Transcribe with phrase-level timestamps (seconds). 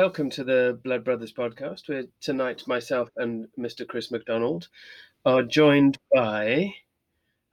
[0.00, 1.86] welcome to the Blood Brothers podcast.
[1.86, 3.86] Where tonight, myself and Mr.
[3.86, 4.68] Chris McDonald
[5.26, 6.72] are joined by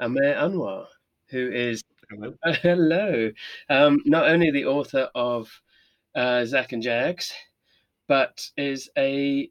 [0.02, 0.86] Amer Anwar,
[1.30, 2.34] who is Hello.
[2.62, 3.32] hello,
[3.70, 5.52] um, not only the author of
[6.16, 7.34] uh, Zaq and Jags,
[8.08, 9.50] but is a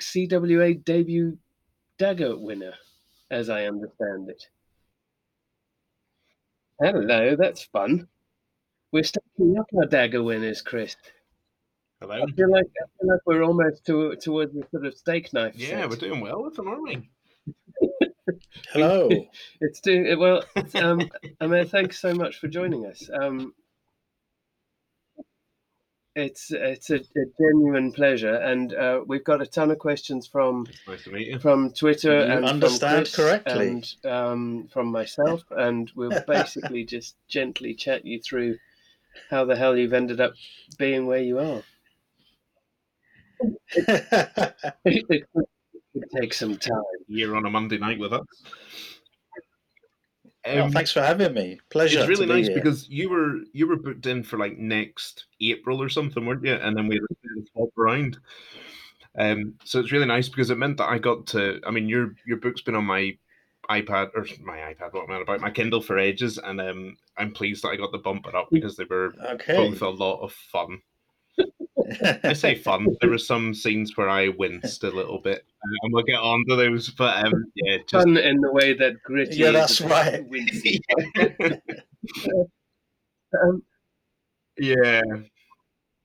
[0.00, 1.36] CWA debut
[1.98, 2.72] dagger winner,
[3.30, 4.42] as I understand it.
[6.80, 8.08] Hello, that's fun.
[8.90, 10.96] We're stacking up our dagger winners, Chris.
[12.08, 12.22] Hello.
[12.22, 15.54] I feel like I feel like we're almost to, towards the sort of steak knife.
[15.56, 15.90] Yeah, set.
[15.90, 17.10] we're doing well with them, aren't we?
[18.72, 19.08] Hello.
[19.60, 20.44] It's doing well.
[20.74, 21.08] Um,
[21.40, 23.08] Amer, thanks so much for joining us.
[23.12, 23.54] Um,
[26.14, 30.66] it's it's a, a genuine pleasure, and uh, we've got a ton of questions from
[30.88, 31.38] Nice to meet you.
[31.38, 33.68] from Twitter You and understand from Chris correctly.
[33.68, 38.58] and um, from myself, and we'll basically just gently chat you through
[39.30, 40.34] how the hell you've ended up
[40.78, 41.62] being where you are.
[44.84, 46.82] it could take some time.
[47.08, 48.24] You're on a Monday night with us.
[50.46, 51.58] Oh, Um, thanks for having me.
[51.70, 51.98] Pleasure.
[51.98, 52.56] it's really to be nice here.
[52.56, 56.54] because you were you were booked in for like next April or something, weren't you?
[56.54, 58.18] And then we had to swap around.
[59.18, 61.60] Um, so it's really nice because it meant that I got to.
[61.66, 63.16] I mean, your your book's been on my
[63.68, 64.92] iPad or my iPad.
[64.92, 65.40] What am I about?
[65.40, 68.76] My Kindle for ages, and um, I'm pleased that I got the bumper up because
[68.76, 69.56] they were okay.
[69.56, 70.80] both a lot of fun.
[72.24, 72.86] I say fun.
[73.00, 76.44] There were some scenes where I winced a little bit, uh, and we'll get on
[76.48, 76.90] to those.
[76.90, 79.36] But um, yeah, just Fun in the way that gritty.
[79.36, 80.28] Yeah, that's right.
[80.28, 80.80] wincy.
[83.42, 83.62] Um,
[84.56, 85.02] yeah,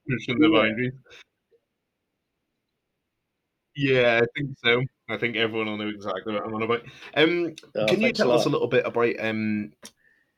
[0.09, 0.61] pushing the Yeah.
[0.61, 0.93] boundaries.
[3.75, 4.83] Yeah, I think so.
[5.09, 6.81] I think everyone will know exactly what I'm on about.
[7.15, 9.71] Um, Oh, can you thanks a tell us a little bit about um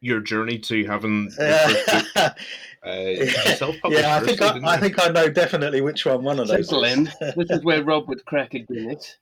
[0.04, 2.36] your journey to having your first book,
[2.84, 4.04] uh, self-published?
[4.04, 6.68] yeah, I think I, I think I know definitely which one one of those.
[6.68, 7.10] Settle is.
[7.38, 9.18] This is where Rob would crack a Guinness.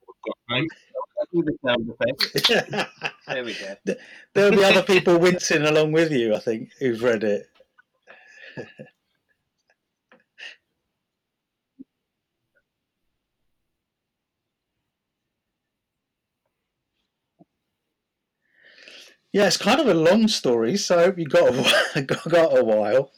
[1.32, 2.90] The sound effect.
[3.28, 3.94] There we go.
[4.34, 7.48] There'll be other people wincing along with you, I think, who've read it.
[19.32, 22.28] Yeah, it's kind of a long story, so I hope you got a, whi- got,
[22.28, 23.10] got a while.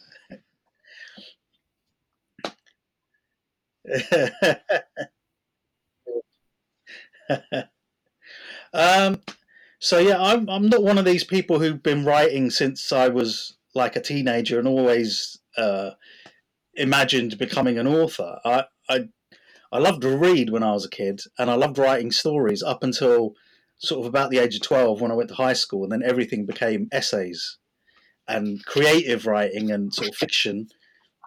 [8.72, 9.20] um,
[9.80, 13.56] so yeah, I'm I'm not one of these people who've been writing since I was
[13.74, 15.90] like a teenager and always uh,
[16.74, 18.38] imagined becoming an author.
[18.44, 19.08] I, I
[19.72, 22.82] I loved to read when I was a kid, and I loved writing stories up
[22.84, 23.34] until
[23.84, 26.02] sort of about the age of twelve when I went to high school, and then
[26.02, 27.58] everything became essays
[28.26, 30.68] and creative writing and sort of fiction.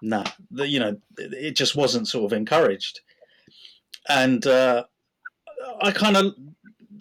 [0.01, 3.01] Nah, the, you know, it just wasn't sort of encouraged,
[4.07, 4.83] and uh,
[5.81, 6.33] I kind of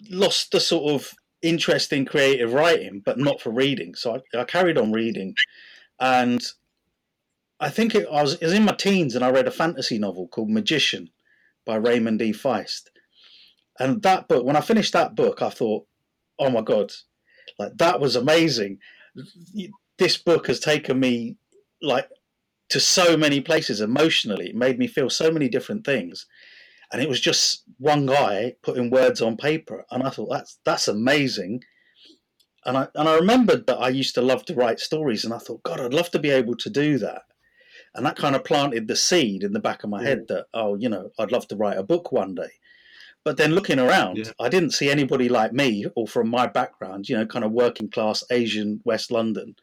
[0.09, 3.93] lost the sort of interest in creative writing, but not for reading.
[3.95, 5.35] So I, I carried on reading,
[5.99, 6.41] and
[7.59, 9.99] I think it, I was, it was in my teens, and I read a fantasy
[9.99, 11.09] novel called Magician
[11.65, 12.31] by Raymond E.
[12.33, 12.83] Feist.
[13.79, 15.85] And that book, when I finished that book, I thought,
[16.39, 16.91] "Oh my god,
[17.59, 18.79] like that was amazing."
[19.97, 21.37] This book has taken me
[21.81, 22.09] like
[22.69, 24.49] to so many places emotionally.
[24.49, 26.25] It made me feel so many different things.
[26.91, 29.85] And it was just one guy putting words on paper.
[29.91, 31.63] And i thought that's that's amazing.
[32.65, 35.37] And i and i remembered that i used to love to write stories and i
[35.37, 37.23] thought god i'd love to be able to do that.
[37.95, 40.27] And that kind of planted the seed in the back of my head mm.
[40.27, 42.51] that oh you know i'd love to write a book one day
[43.27, 44.31] but then looking around Yeah.
[44.39, 47.89] i didn't see anybody like me or from my background you know kind of working
[47.89, 49.55] class asian west london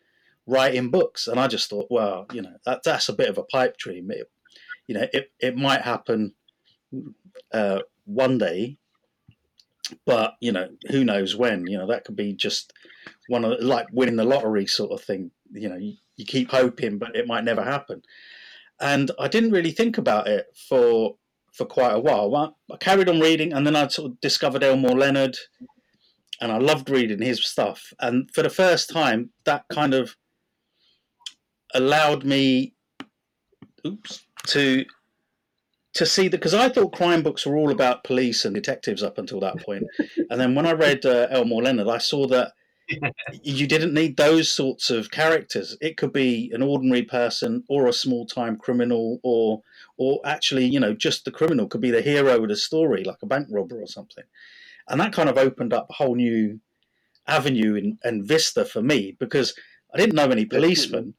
[0.47, 3.43] writing books and i just thought well you know that, that's a bit of a
[3.45, 4.31] pipe dream it,
[4.87, 6.35] you know it, it might happen
[7.53, 8.77] uh, one day,
[10.05, 11.67] but you know who knows when.
[11.67, 12.73] You know that could be just
[13.29, 15.31] one of like winning the lottery sort of thing.
[15.53, 18.03] You know you, you keep hoping, but it might never happen.
[18.81, 21.17] And I didn't really think about it for
[21.55, 22.31] for quite a while.
[22.31, 25.39] Well, I carried on reading, and then I sort of discovered Elmore Leonard,
[26.41, 27.93] and I loved reading his stuff.
[28.01, 30.17] And for the first time, that kind of
[31.73, 32.75] allowed me,
[33.87, 34.85] oops, to
[35.95, 39.17] to see that because I thought crime books were all about police and detectives up
[39.17, 39.85] until that point,
[40.29, 42.53] and then when I read uh, Elmore Leonard, I saw that
[43.45, 45.77] you didn't need those sorts of characters.
[45.81, 49.63] It could be an ordinary person or a small time criminal, or
[49.97, 53.23] or actually, you know, just the criminal could be the hero of the story, like
[53.23, 54.25] a bank robber or something,
[54.89, 56.61] and that kind of opened up a whole new
[57.27, 59.55] avenue and, and vista for me because
[59.93, 61.15] I didn't know any policemen,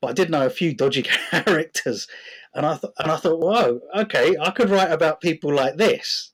[0.00, 2.06] but I did know a few dodgy characters.
[2.54, 6.32] And I th- and I thought, whoa, okay, I could write about people like this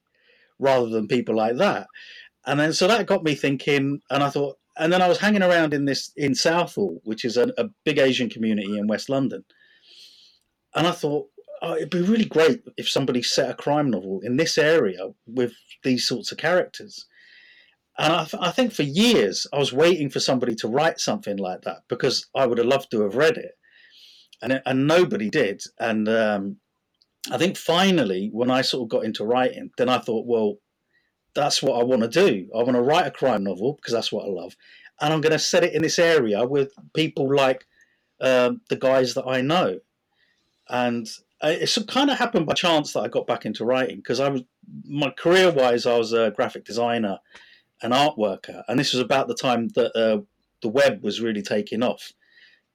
[0.58, 1.86] rather than people like that.
[2.46, 5.42] And then so that got me thinking, and I thought, and then I was hanging
[5.42, 9.44] around in this in Southall, which is a, a big Asian community in West London,
[10.75, 11.28] and I thought
[11.62, 15.52] oh, it'd be really great if somebody set a crime novel in this area with
[15.82, 17.06] these sorts of characters.
[17.99, 21.37] And I, th- I, think for years I was waiting for somebody to write something
[21.37, 23.52] like that because I would have loved to have read it,
[24.40, 25.62] and it, and nobody did.
[25.81, 26.56] And um,
[27.31, 30.58] I think finally, when I sort of got into writing, then I thought, well,
[31.34, 32.49] that's what I want to do.
[32.54, 34.54] I want to write a crime novel because that's what I love,
[35.00, 37.66] and I'm going to set it in this area with people like
[38.20, 39.81] um, the guys that I know,
[40.69, 41.08] and
[41.43, 44.43] it kind of happened by chance that I got back into writing because I was
[44.85, 47.19] my career wise I was a graphic designer
[47.82, 50.20] an art worker, and this was about the time that uh,
[50.62, 52.12] the web was really taking off.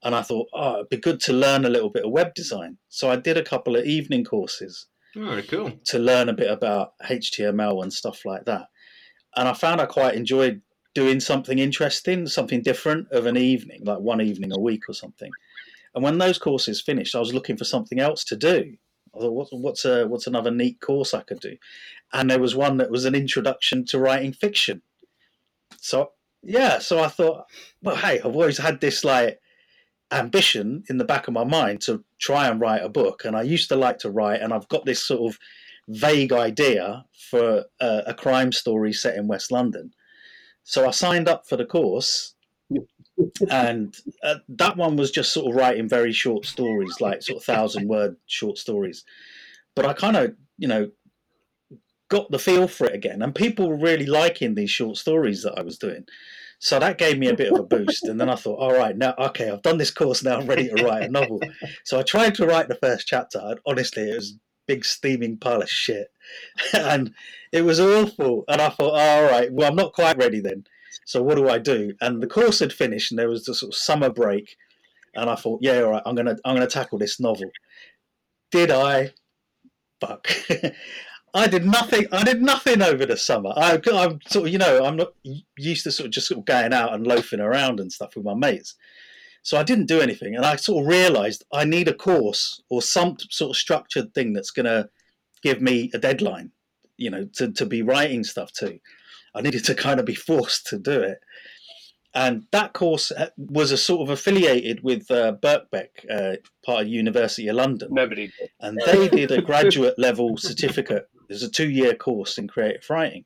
[0.02, 2.76] And I thought, oh, it'd be good to learn a little bit of web design.
[2.88, 4.86] So I did a couple of evening courses.
[5.16, 5.72] Oh, cool.
[5.86, 8.66] To learn a bit about HTML and stuff like that.
[9.36, 10.60] And I found I quite enjoyed
[10.94, 15.30] doing something interesting, something different of an evening, like one evening a week or something.
[15.94, 18.76] And when those courses finished, I was looking for something else to do.
[19.14, 21.56] I thought, what, what's a, what's another neat course I could do?
[22.12, 24.82] And there was one that was an introduction to writing fiction.
[25.80, 26.10] So
[26.42, 27.44] yeah, so I thought,
[27.82, 29.40] well, hey, I've always had this like
[30.12, 33.42] ambition in the back of my mind to try and write a book, and I
[33.42, 35.38] used to like to write, and I've got this sort of
[35.88, 39.92] vague idea for a, a crime story set in West London.
[40.62, 42.33] So I signed up for the course,
[43.50, 47.44] and uh, that one was just sort of writing very short stories, like sort of
[47.44, 49.04] thousand word short stories.
[49.74, 50.90] But I kind of, you know,
[52.08, 55.58] got the feel for it again, and people were really liking these short stories that
[55.58, 56.04] I was doing.
[56.58, 58.96] So that gave me a bit of a boost, and then I thought, all right,
[58.96, 61.40] now okay, I've done this course, now I'm ready to write a novel.
[61.84, 65.62] So I tried to write the first chapter, and honestly, it was big steaming pile
[65.62, 66.08] of shit,
[66.72, 67.12] and
[67.52, 68.44] it was awful.
[68.48, 70.64] And I thought, all right, well, I'm not quite ready then.
[71.04, 71.94] So what do I do?
[72.00, 74.56] And the course had finished, and there was the sort of summer break,
[75.14, 77.50] and I thought, yeah, all right, I'm gonna I'm gonna tackle this novel.
[78.50, 79.12] Did I?
[80.00, 80.28] Fuck.
[81.34, 82.06] I did nothing.
[82.12, 83.52] I did nothing over the summer.
[83.56, 85.14] I, am sort of, you know, I'm not
[85.58, 88.24] used to sort of just sort of going out and loafing around and stuff with
[88.24, 88.76] my mates.
[89.42, 92.80] So I didn't do anything, and I sort of realised I need a course or
[92.80, 94.88] some sort of structured thing that's going to
[95.42, 96.52] give me a deadline,
[96.96, 98.78] you know, to to be writing stuff to.
[99.34, 101.18] I needed to kind of be forced to do it,
[102.14, 106.88] and that course uh, was a sort of affiliated with uh, Birkbeck, uh, part of
[106.88, 107.88] University of London.
[107.90, 108.50] Nobody did.
[108.60, 113.24] And they did a graduate level certificate there's a two year course in creative writing.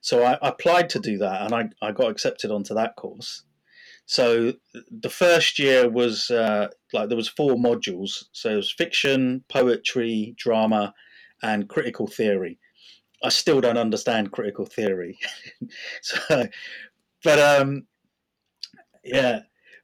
[0.00, 3.42] So I, I applied to do that and I, I got accepted onto that course.
[4.06, 4.54] So
[4.90, 8.24] the first year was uh, like there was four modules.
[8.32, 10.94] So it was fiction, poetry, drama,
[11.42, 12.58] and critical theory.
[13.22, 15.18] I still don't understand critical theory.
[16.02, 16.46] so,
[17.24, 17.86] but um,
[19.04, 19.40] yeah,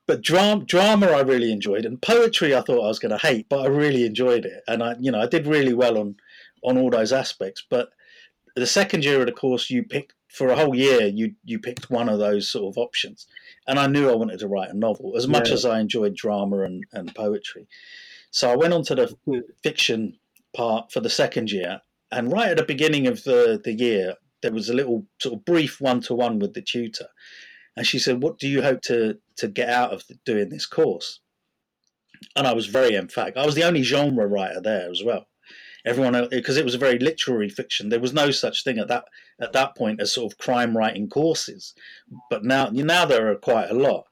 [0.07, 3.49] but drama, drama I really enjoyed, and poetry I thought I was going to hate,
[3.49, 6.17] but I really enjoyed it, and I, you know, I did really well on
[6.63, 7.65] on all those aspects.
[7.69, 7.91] But
[8.55, 11.07] the second year of the course, you picked for a whole year.
[11.07, 13.27] You you picked one of those sort of options,
[13.67, 15.55] and I knew I wanted to write a novel as much yeah.
[15.55, 17.67] as I enjoyed drama and, and poetry.
[18.31, 20.19] So I went on to the fiction
[20.55, 21.81] part for the second year,
[22.17, 25.45] and right at the beginning of the the year, there was a little sort of
[25.45, 27.09] brief one to one with the tutor,
[27.77, 31.21] and she said, "What do you hope to to get out of doing this course?"
[32.37, 33.37] And I was very emphatic.
[33.37, 35.27] I was the only genre writer there as well
[35.85, 37.89] everyone uh, because it was a very literary fiction.
[37.89, 39.05] There was no such thing at that
[39.41, 41.75] at that point as sort of crime writing courses,
[42.31, 44.05] but now now there are quite a lot.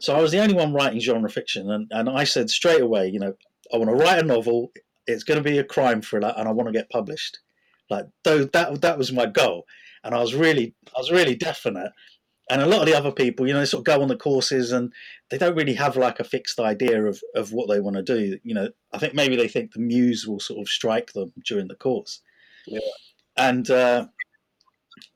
[0.00, 3.08] So I was the only one writing genre fiction, and, and I said straight away,
[3.08, 3.34] you know,
[3.72, 4.70] I want to write a novel.
[5.08, 7.38] It's going to be a crime thriller, and I want to get published.
[7.90, 9.64] Like though that that was my goal,
[10.04, 11.92] and I was really I was really definite
[12.50, 14.16] and a lot of the other people, you know, they sort of go on the
[14.16, 14.92] courses and
[15.30, 18.38] they don't really have like a fixed idea of, of what they want to do.
[18.42, 21.68] You know, I think maybe they think the muse will sort of strike them during
[21.68, 22.22] the course.
[22.66, 22.80] Yeah.
[23.36, 24.06] And uh,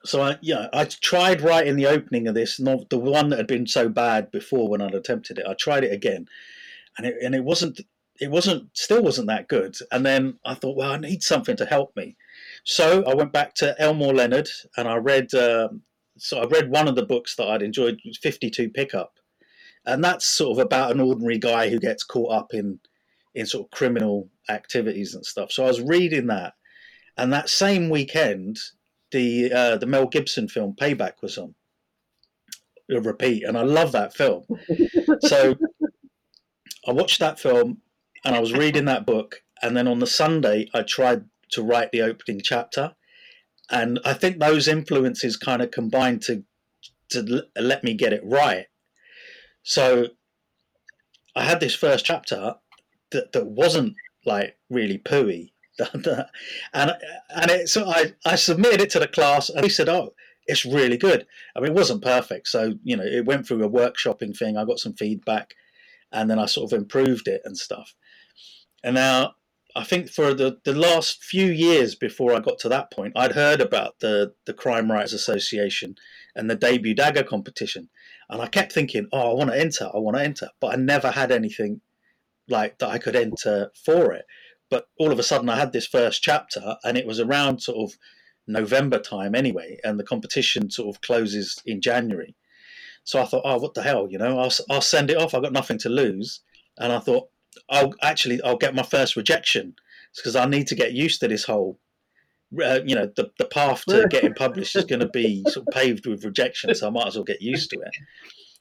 [0.04, 3.46] so I, yeah, I tried writing the opening of this, not the one that had
[3.46, 5.46] been so bad before when I'd attempted it.
[5.48, 6.26] I tried it again,
[6.98, 7.80] and it and it wasn't,
[8.22, 9.76] it wasn't, still wasn't that good.
[9.90, 12.16] And then I thought, well, I need something to help me.
[12.64, 15.82] So I went back to Elmore Leonard and I read um,
[16.18, 19.14] so I read one of the books that I'd enjoyed, 52 Pickup,
[19.86, 22.78] and that's sort of about an ordinary guy who gets caught up in
[23.34, 25.50] in sort of criminal activities and stuff.
[25.50, 26.54] So I was reading that,
[27.16, 28.58] and that same weekend,
[29.10, 31.54] the uh, the Mel Gibson film Payback was on
[32.90, 34.44] a repeat, and I love that film.
[35.22, 35.56] so
[36.86, 37.81] I watched that film,
[38.24, 41.92] and I was reading that book, and then on the Sunday I tried to write
[41.92, 42.94] the opening chapter,
[43.70, 46.44] and I think those influences kind of combined to
[47.10, 48.66] to let me get it right.
[49.62, 50.08] So
[51.36, 52.54] I had this first chapter
[53.10, 55.52] that, that wasn't like really pooey.
[55.78, 56.26] and
[56.74, 60.14] and it, so I, I submitted it to the class and they said, oh,
[60.46, 61.26] it's really good.
[61.56, 62.48] I mean, it wasn't perfect.
[62.48, 64.56] So, you know, it went through a workshopping thing.
[64.56, 65.54] I got some feedback
[66.10, 67.94] and then I sort of improved it and stuff.
[68.82, 69.34] And now
[69.74, 73.32] I think for the, the last few years before I got to that point, I'd
[73.32, 75.94] heard about the, the Crime Writers Association
[76.34, 77.88] and the debut dagger competition.
[78.28, 80.48] And I kept thinking, oh, I want to enter, I want to enter.
[80.60, 81.80] But I never had anything
[82.48, 84.26] like that I could enter for it.
[84.70, 87.90] But all of a sudden, I had this first chapter, and it was around sort
[87.90, 87.98] of
[88.46, 92.34] November time anyway, and the competition sort of closes in January.
[93.04, 95.34] So I thought, oh, what the hell, you know, I'll, I'll send it off.
[95.34, 96.40] I've got nothing to lose.
[96.78, 97.28] And I thought,
[97.68, 99.74] I'll actually, I'll get my first rejection
[100.16, 101.78] because I need to get used to this whole
[102.60, 105.72] uh, you know the, the path to getting published is going to be sort of
[105.72, 107.94] paved with rejection so i might as well get used to it.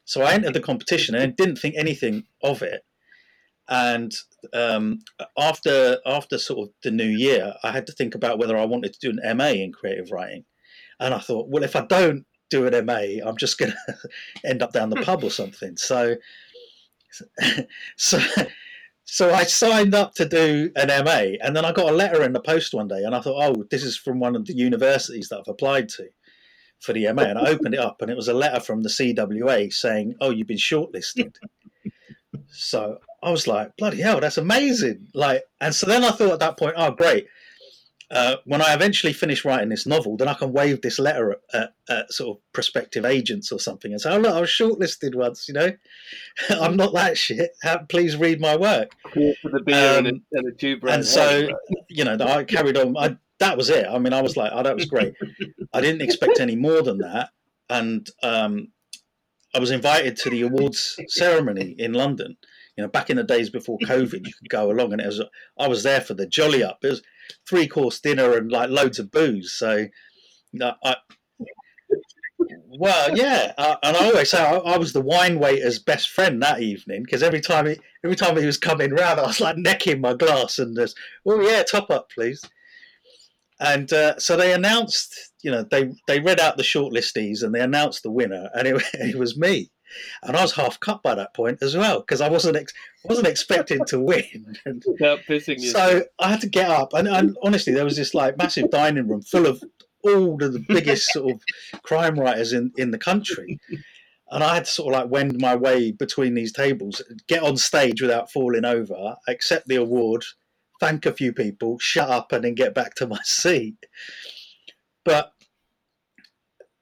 [0.05, 2.85] So i entered the competition and didn't think anything of it.
[3.67, 4.13] And
[4.53, 4.99] um,
[5.37, 8.93] after after sort of the new year i had to think about whether i wanted
[8.93, 10.45] to do an ma in creative writing.
[10.99, 14.09] And i thought well if i don't do an ma i'm just going to
[14.45, 15.75] end up down the pub or something.
[15.75, 16.15] So
[17.97, 18.19] so
[19.11, 22.31] so I signed up to do an MA, and then I got a letter in
[22.31, 25.27] the post one day, and I thought, oh, this is from one of the universities
[25.27, 26.07] that I've applied to
[26.79, 28.89] for the MA, and I opened it up, and it was a letter from the
[28.89, 31.35] CWA saying, oh, you've been shortlisted.
[32.51, 35.09] so I was like, bloody hell, that's amazing!
[35.13, 37.27] Like, and so then I thought at that point, oh, great,
[38.11, 41.39] uh, when I eventually finish writing this novel, then I can wave this letter at,
[41.53, 45.15] at, at, sort of prospective agents or something and say, "Oh look, I was shortlisted
[45.15, 45.47] once.
[45.47, 45.71] You know,
[46.49, 47.51] I'm not that shit.
[47.87, 51.47] Please read my work." For the beer um, and, a, and, a tube and so,
[51.89, 52.97] you know, I carried on.
[52.97, 53.87] I, that was it.
[53.89, 55.13] I mean, I was like, "Oh, that was great."
[55.73, 57.29] I didn't expect any more than that,
[57.69, 58.67] and um,
[59.55, 62.35] I was invited to the awards ceremony in London.
[62.75, 65.21] You know, back in the days before COVID, you could go along, and it was
[65.57, 66.79] I was there for the jolly up.
[66.83, 67.01] It was
[67.47, 69.53] three course dinner and like loads of booze.
[69.53, 69.87] So,
[70.53, 70.95] no, I,
[72.77, 76.41] well, yeah, uh, and I always say I, I, was the wine waiter's best friend
[76.41, 79.57] that evening because every time he every time he was coming round, I was like
[79.57, 82.43] necking my glass and just, oh yeah, top up, please.
[83.59, 87.61] And uh, so they announced, you know, they they read out the shortlistees and they
[87.61, 89.69] announced the winner, and it, it was me
[90.23, 93.27] and I was half cut by that point as well because I wasn't ex- wasn't
[93.27, 94.57] expecting to win.
[95.59, 95.69] You.
[95.69, 99.07] So I had to get up, and, and honestly, there was this like massive dining
[99.07, 99.63] room full of
[100.03, 101.41] all of the biggest sort of
[101.83, 103.59] crime writers in in the country.
[104.29, 107.57] And I had to sort of like wend my way between these tables, get on
[107.57, 110.23] stage without falling over, accept the award,
[110.79, 113.77] thank a few people, shut up, and then get back to my seat.
[115.03, 115.33] But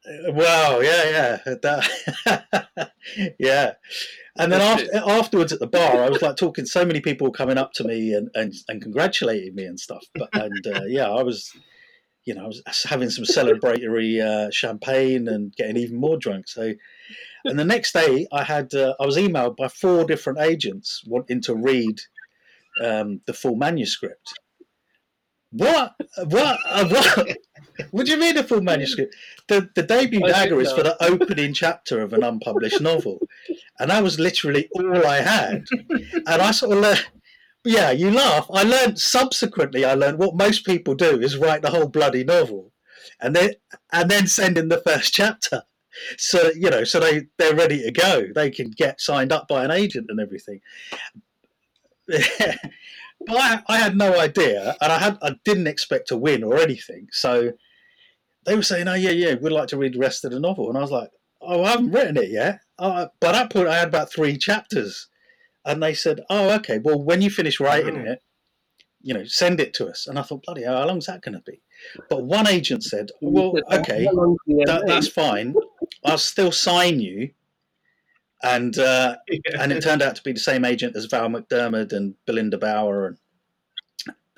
[0.10, 2.92] Wow, yeah, yeah, that,
[3.40, 3.74] yeah.
[4.38, 6.66] And then after, afterwards at the bar, I was like talking.
[6.66, 10.04] So many people coming up to me and, and, and congratulating me and stuff.
[10.16, 11.52] But and uh, yeah, I was,
[12.26, 16.48] you know, I was having some celebratory uh, champagne and getting even more drunk.
[16.48, 16.74] So,
[17.46, 21.42] and the next day, I had uh, I was emailed by four different agents wanting
[21.42, 22.00] to read
[22.84, 24.34] um, the full manuscript.
[25.52, 25.96] What?
[26.26, 26.60] What?
[26.66, 27.38] Uh, what?
[27.92, 29.16] what do you mean a full manuscript?
[29.48, 33.20] The the debut dagger is for the opening chapter of an unpublished novel,
[33.80, 35.66] and that was literally all I had.
[35.90, 37.06] And I sort of learned.
[37.66, 38.48] Yeah, you laugh.
[38.54, 39.84] I learned subsequently.
[39.84, 42.72] I learned what most people do is write the whole bloody novel,
[43.20, 43.54] and then
[43.92, 45.64] and then send in the first chapter.
[46.18, 48.28] So you know, so they they're ready to go.
[48.34, 50.62] They can get signed up by an agent and everything.
[53.26, 56.58] but I, I had no idea, and I had I didn't expect to win or
[56.58, 57.08] anything.
[57.12, 57.54] So
[58.46, 60.70] they were saying, "Oh yeah, yeah, we'd like to read the rest of the novel,"
[60.70, 61.10] and I was like,
[61.42, 65.08] "Oh, I haven't written it yet." Uh, by that point, I had about three chapters,
[65.66, 66.80] and they said, "Oh, okay.
[66.80, 68.08] Well, when you finish writing mm.
[68.08, 68.24] it,
[69.02, 71.36] you know, send it to us." And I thought, "Bloody hell, how long's that going
[71.36, 71.62] to be?"
[72.10, 75.54] But one agent said, "Well, okay, that, that's fine.
[76.06, 77.32] I'll still sign you."
[78.42, 79.18] And uh,
[79.60, 83.08] and it turned out to be the same agent as Val McDermid and Belinda Bauer
[83.08, 83.18] and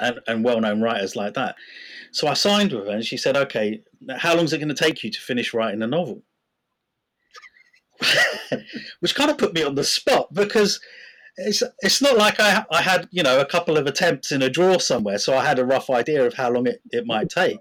[0.01, 1.55] and, and well-known writers like that.
[2.11, 3.83] So I signed with her, and she said, "Okay,
[4.17, 6.23] how long is it going to take you to finish writing a novel?"
[8.99, 10.81] Which kind of put me on the spot because
[11.37, 14.49] it's it's not like I I had you know a couple of attempts in a
[14.49, 17.59] drawer somewhere, so I had a rough idea of how long it, it might take.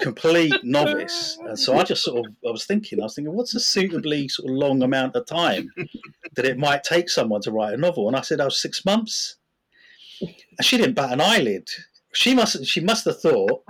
[0.00, 3.54] Complete novice, and so I just sort of I was thinking I was thinking what's
[3.54, 5.70] a suitably sort of long amount of time
[6.34, 8.60] that it might take someone to write a novel, and I said I oh, was
[8.60, 9.36] six months.
[10.20, 10.30] and
[10.62, 11.68] she didn't bat an eyelid.
[12.14, 13.62] She must she must have thought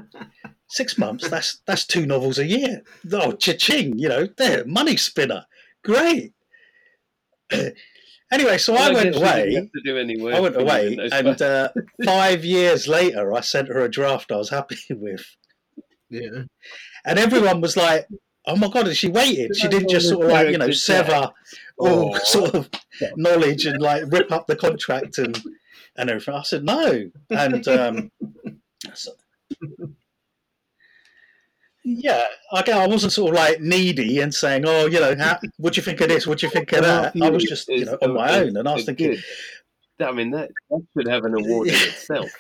[0.69, 1.29] six months.
[1.29, 2.83] That's that's two novels a year.
[3.13, 3.99] Oh, cha-ching!
[3.99, 5.47] You know, there, money spinner.
[5.85, 6.33] Great.
[8.33, 9.71] anyway, so I Well, went she didn't away.
[9.75, 11.71] to do any work I went away, and uh,
[12.05, 15.25] five years later, I sent her a draft I was happy with,
[16.11, 16.43] Yeah.
[17.05, 18.07] and everyone was like,
[18.47, 19.57] "Oh my god!" And she waited.
[19.57, 21.31] She didn't just sort of like you know sever
[21.79, 22.69] all sort of
[23.17, 25.41] knowledge and like rip up the contract and
[25.97, 26.35] and everything.
[26.35, 28.11] I said no, and um,
[28.95, 29.13] so-
[31.85, 35.75] yeah, I I wasn't sort of like needy and saying, "Oh, you know, how, what
[35.75, 36.27] do you think of this?
[36.27, 38.69] What do you think of that?" I was just you know on my own, and
[38.69, 39.17] I was thinking.
[40.01, 42.31] I mean, that, that should have an award in itself.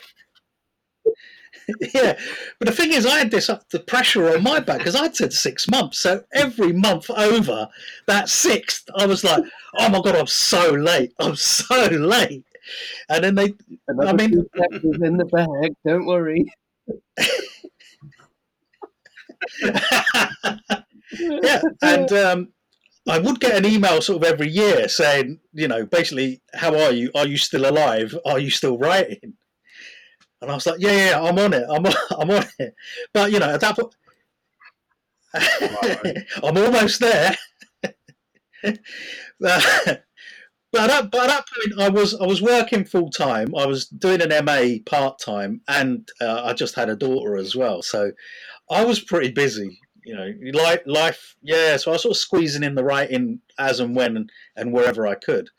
[1.95, 2.19] yeah.
[2.59, 5.17] But the thing is, I had this up the pressure on my back because I'd
[5.17, 5.99] said six months.
[6.01, 7.69] So every month over
[8.07, 9.43] that sixth, I was like,
[9.79, 11.13] "Oh my god, I'm so late!
[11.19, 12.45] I'm so late!"
[13.09, 13.55] And then they,
[13.89, 14.47] Another mean-
[15.03, 15.75] in the bag.
[15.85, 16.45] Don't worry.
[21.19, 22.49] yeah, and um,
[23.09, 26.93] I would get an email sort of every year saying, you know, basically, how are
[26.93, 27.11] you?
[27.15, 28.17] Are you still alive?
[28.25, 29.35] Are you still writing?
[30.41, 31.67] And I was like, yeah, yeah, I'm on it.
[31.69, 32.75] I'm on, I'm on it.
[33.13, 33.95] But you know, at that point,
[36.43, 37.37] I'm almost there.
[38.63, 38.81] but,
[39.43, 40.05] at,
[40.73, 43.55] but at that point, I was I was working full time.
[43.57, 47.55] I was doing an MA part time, and uh, I just had a daughter as
[47.55, 47.83] well.
[47.83, 48.13] So
[48.71, 49.81] I was pretty busy.
[50.05, 51.77] You know, life, life, yeah.
[51.77, 55.07] So I was sort of squeezing in the writing as and when and, and wherever
[55.07, 55.51] I could.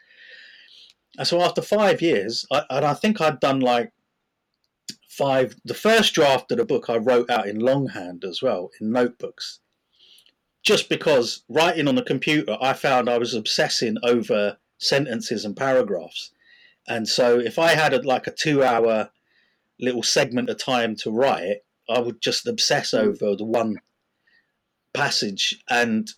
[1.17, 3.91] And so after five years, I, and I think I'd done like
[5.21, 5.55] five.
[5.63, 9.59] The first draft of the book I wrote out in longhand as well in notebooks,
[10.63, 16.31] just because writing on the computer, I found I was obsessing over sentences and paragraphs,
[16.87, 19.11] and so if I had a, like a two-hour
[19.79, 21.57] little segment of time to write,
[21.87, 22.97] I would just obsess hmm.
[22.97, 23.79] over the one
[24.93, 25.61] passage.
[25.69, 26.09] And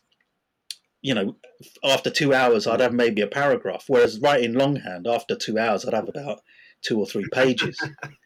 [1.02, 1.36] you know
[1.84, 5.94] after two hours i'd have maybe a paragraph whereas writing longhand after two hours i'd
[5.94, 6.39] have about
[6.82, 7.78] two or three pages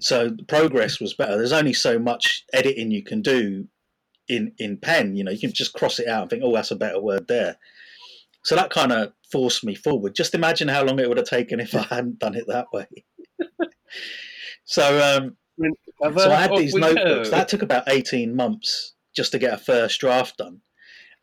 [0.00, 3.66] so the progress was better there's only so much editing you can do
[4.28, 6.70] in in pen you know you can just cross it out and think oh that's
[6.72, 7.56] a better word there
[8.42, 11.60] so that kind of forced me forward just imagine how long it would have taken
[11.60, 12.86] if i hadn't done it that way
[14.64, 15.36] so um
[16.00, 17.30] so I had these notebooks.
[17.30, 20.60] That took about 18 months just to get a first draft done.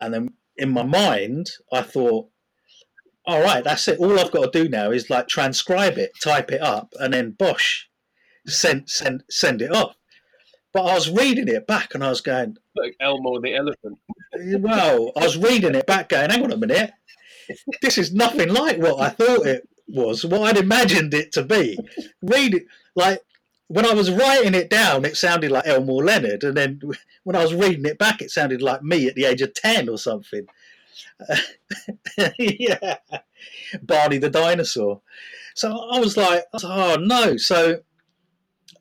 [0.00, 2.28] And then in my mind, I thought,
[3.26, 3.98] all right, that's it.
[3.98, 7.30] All I've got to do now is like transcribe it, type it up, and then
[7.30, 7.88] bosh,
[8.46, 9.96] send send send it off.
[10.72, 13.98] But I was reading it back and I was going, like Elmo the elephant.
[14.34, 16.92] Eh, well, I was reading it back going, hang on a minute.
[17.80, 21.78] This is nothing like what I thought it was, what I'd imagined it to be.
[22.22, 23.20] Read it like
[23.68, 26.80] when I was writing it down, it sounded like Elmore Leonard, and then
[27.24, 29.88] when I was reading it back, it sounded like me at the age of ten
[29.88, 30.46] or something.
[32.38, 32.96] yeah,
[33.82, 35.00] Barney the dinosaur.
[35.54, 37.36] So I was like, I was like, oh no.
[37.36, 37.80] So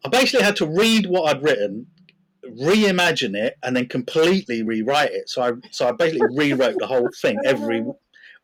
[0.05, 1.87] I basically had to read what I'd written,
[2.45, 5.29] reimagine it, and then completely rewrite it.
[5.29, 7.85] So I so I basically rewrote the whole thing, every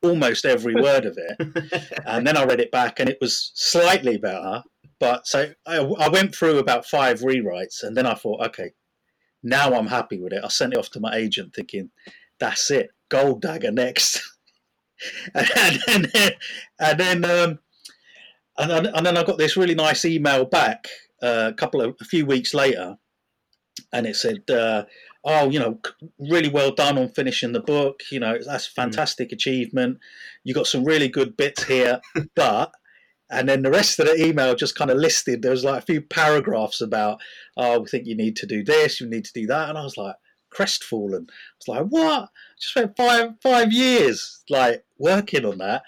[0.02, 4.18] almost every word of it, and then I read it back, and it was slightly
[4.18, 4.64] better.
[5.00, 8.72] But so I, I went through about five rewrites, and then I thought, okay,
[9.44, 10.44] now I'm happy with it.
[10.44, 11.90] I sent it off to my agent, thinking,
[12.40, 14.22] that's it, gold dagger next.
[15.34, 16.32] and, and then,
[16.80, 17.60] and then, um,
[18.58, 20.90] and then, and then I got this really nice email back
[21.22, 22.98] a couple of a few weeks later,
[23.94, 24.86] and it said, uh,
[25.24, 25.80] "Oh, you know,
[26.20, 28.02] really well done on finishing the book.
[28.12, 30.00] You know, that's a fantastic achievement.
[30.44, 32.02] You got some really good bits here,
[32.36, 32.72] but."
[33.32, 35.44] And then the rest of the email just kind of listed.
[35.44, 37.22] There was like a few paragraphs about,
[37.58, 39.84] "Oh, we think you need to do this, you need to do that," and I
[39.84, 40.16] was like
[40.50, 41.28] crestfallen.
[41.30, 42.24] I was like, "What?
[42.24, 42.28] I
[42.60, 45.84] just spent five five years like working on that."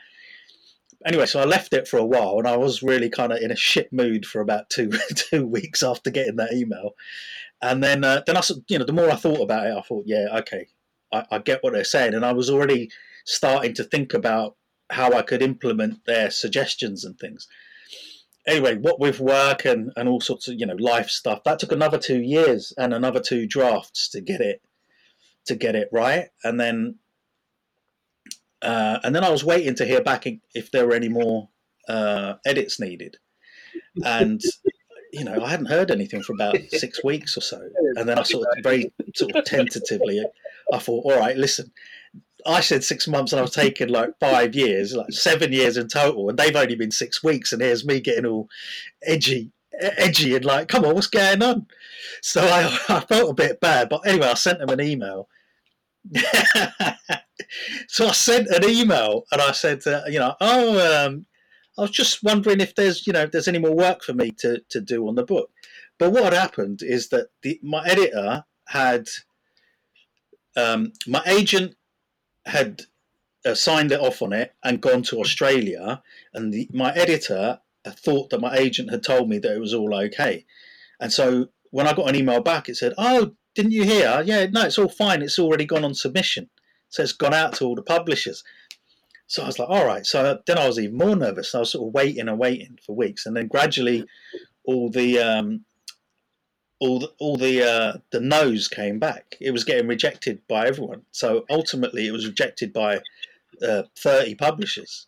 [1.05, 3.51] Anyway, so I left it for a while, and I was really kind of in
[3.51, 6.91] a shit mood for about two two weeks after getting that email.
[7.61, 10.05] And then, uh, then I, you know, the more I thought about it, I thought,
[10.07, 10.67] yeah, okay,
[11.13, 12.89] I, I get what they're saying, and I was already
[13.25, 14.55] starting to think about
[14.89, 17.47] how I could implement their suggestions and things.
[18.47, 21.71] Anyway, what with work and, and all sorts of you know life stuff, that took
[21.71, 24.61] another two years and another two drafts to get it
[25.45, 26.95] to get it right, and then
[28.61, 31.49] uh, and then I was waiting to hear back if there were any more
[31.87, 33.17] uh, edits needed.
[34.05, 34.41] And
[35.13, 37.61] you know, I hadn't heard anything for about six weeks or so.
[37.95, 40.23] And then I sort of very sort of tentatively,
[40.71, 41.71] I thought, all right, listen,
[42.45, 45.87] I said six months, and I was taking like five years, like seven years in
[45.87, 48.47] total, and they've only been six weeks, and here's me getting all
[49.03, 51.67] edgy, edgy, and like, come on, what's going on?
[52.21, 55.27] So I, I felt a bit bad, but anyway, I sent them an email.
[57.87, 61.25] so I sent an email, and I said, uh, you know, oh, um,
[61.77, 64.31] I was just wondering if there's, you know, if there's any more work for me
[64.39, 65.49] to to do on the book.
[65.97, 69.07] But what had happened is that the, my editor had
[70.55, 71.75] um, my agent
[72.45, 72.81] had
[73.45, 76.01] uh, signed it off on it and gone to Australia,
[76.33, 79.93] and the, my editor thought that my agent had told me that it was all
[79.95, 80.45] okay.
[80.99, 84.21] And so when I got an email back, it said, "Oh, didn't you hear?
[84.25, 85.21] Yeah, no, it's all fine.
[85.21, 86.49] It's already gone on submission,
[86.89, 88.43] so it's gone out to all the publishers."
[89.27, 91.55] So I was like, "All right." So then I was even more nervous.
[91.55, 94.05] I was sort of waiting and waiting for weeks, and then gradually,
[94.65, 95.65] all the um,
[96.79, 99.37] all the, all the uh, the no's came back.
[99.39, 101.03] It was getting rejected by everyone.
[101.11, 103.01] So ultimately, it was rejected by
[103.65, 105.07] uh, thirty publishers.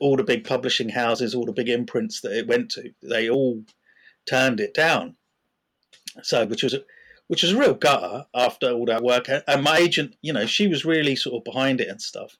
[0.00, 3.62] All the big publishing houses, all the big imprints that it went to, they all
[4.26, 5.16] turned it down.
[6.22, 6.74] So, which was
[7.32, 9.26] which was a real gutter after all that work.
[9.26, 12.36] And my agent, you know, she was really sort of behind it and stuff.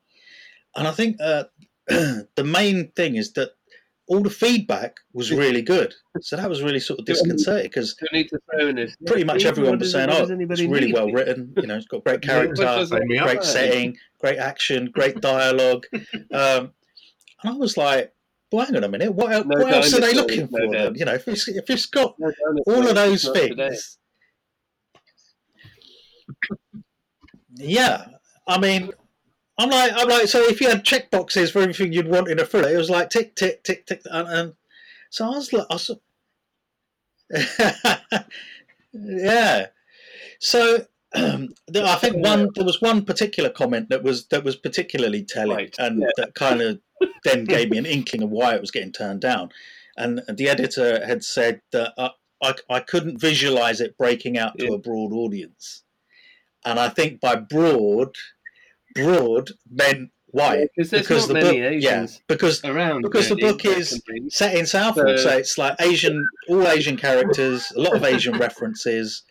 [0.77, 1.45] And I think uh,
[1.87, 3.53] the main thing is that
[4.07, 5.95] all the feedback was really good.
[6.21, 7.97] So that was really sort of disconcerting because
[9.07, 11.55] pretty much everyone was saying, "Oh, it's really well written.
[11.57, 15.87] You know, it's got great character, great setting, great action, great dialogue."
[16.35, 16.73] Um,
[17.43, 18.13] and I was like,
[18.51, 19.15] "Well, hang on a minute.
[19.15, 20.71] What, else, what else are they looking for?
[20.71, 20.97] Then?
[20.97, 22.15] You know, if it's, if it's got
[22.67, 23.97] all of those things."
[27.55, 28.07] Yeah,
[28.47, 28.91] I mean,
[29.59, 32.41] I'm like, I'm like, so if you had check boxes for everything you'd want in
[32.41, 34.55] a thriller, it was like tick, tick, tick, tick, and, and
[35.11, 35.91] so I was like, I was,
[38.93, 39.67] yeah.
[40.41, 45.23] So um, I think one there was one particular comment that was that was particularly
[45.23, 45.77] telling, right.
[45.79, 46.09] and yeah.
[46.17, 46.81] that kind of
[47.25, 49.51] then gave me an inkling of why it was getting turned down.
[49.97, 52.11] And the editor had said that I,
[52.43, 54.75] I, I couldn't visualize it breaking out to yeah.
[54.75, 55.85] a broad audience,
[56.65, 58.15] and I think by broad
[58.95, 64.55] broad meant white yeah, because the book, yeah, because around because the book is set
[64.55, 69.23] in Southall, so, so, it's like Asian, all Asian characters, a lot of Asian references,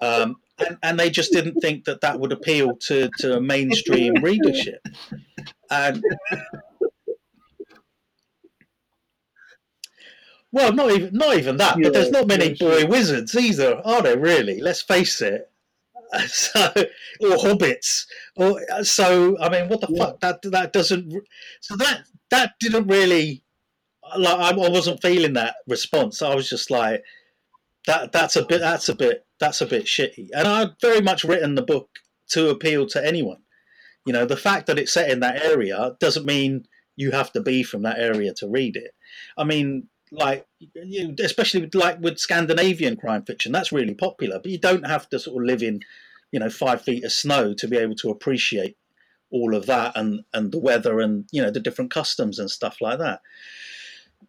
[0.00, 4.14] um, and, and they just didn't think that that would appeal to to a mainstream
[4.22, 4.80] readership,
[5.70, 6.02] and.
[10.52, 14.00] Well, not even not even that, yeah, but there's not many boy wizards either, are
[14.00, 14.18] there?
[14.18, 15.50] Really, let's face it.
[16.26, 16.72] so
[17.20, 18.06] or hobbits.
[18.36, 20.04] Or so i mean what the yeah.
[20.04, 20.20] fuck?
[20.20, 21.12] That that doesn't
[21.60, 23.42] so that that didn't really
[24.16, 26.22] like I, wasn't feeling that response.
[26.22, 27.02] I was just like
[27.86, 30.28] that that's a bit that's a bit that's a bit shitty.
[30.34, 31.88] And i've very much written the book
[32.30, 33.42] to appeal to anyone.
[34.04, 36.66] You know the fact that it's set in that area doesn't mean
[36.96, 38.92] you have to be from that area to read it.
[39.36, 44.38] I mean like you, especially with, like with Scandinavian crime fiction, that's really popular.
[44.38, 45.80] But you don't have to sort of live in,
[46.32, 48.76] you know, five feet of snow to be able to appreciate
[49.30, 52.80] all of that and and the weather and you know the different customs and stuff
[52.80, 53.20] like that.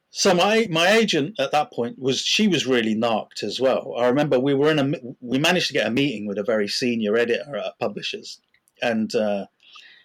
[0.10, 3.94] So my my agent at that point was she was really narked as well.
[3.98, 6.68] I remember we were in a we managed to get a meeting with a very
[6.68, 8.40] senior editor at Publishers,
[8.82, 9.46] and uh,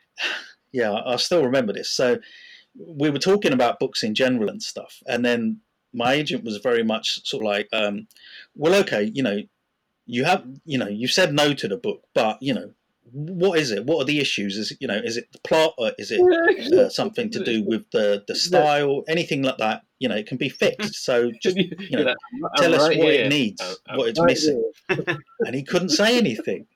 [0.73, 1.91] yeah, I still remember this.
[1.91, 2.19] So
[2.75, 5.61] we were talking about books in general and stuff, and then
[5.93, 8.07] my agent was very much sort of like, um,
[8.55, 9.43] well, okay, you know,
[10.07, 12.73] you have, you know, you said no to the book, but you know,
[13.13, 13.85] what is it?
[13.85, 14.57] What are the issues?
[14.57, 17.91] Is you know, is it the plot or is it uh, something to do with
[17.91, 19.03] the the style?
[19.07, 20.95] Anything like that, you know, it can be fixed.
[21.03, 22.15] So just you know,
[22.57, 23.61] tell us what it needs,
[23.95, 24.71] what it's missing.
[24.89, 26.67] and he couldn't say anything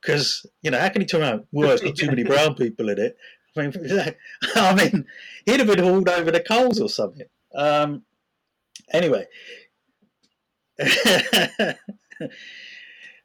[0.00, 1.44] because you know, how can he turn around?
[1.52, 3.16] Well, it's got too many brown people in it.
[3.56, 3.72] I mean,
[4.56, 5.06] I mean,
[5.44, 7.26] he'd have been hauled over the coals or something.
[7.54, 8.02] Um,
[8.92, 9.26] anyway,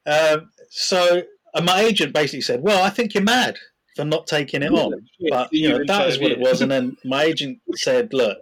[0.05, 1.23] um, so
[1.61, 3.57] my agent basically said, "Well, I think you're mad
[3.95, 6.61] for not taking it on." But you know that is what it was.
[6.61, 8.37] And then my agent said, "Look,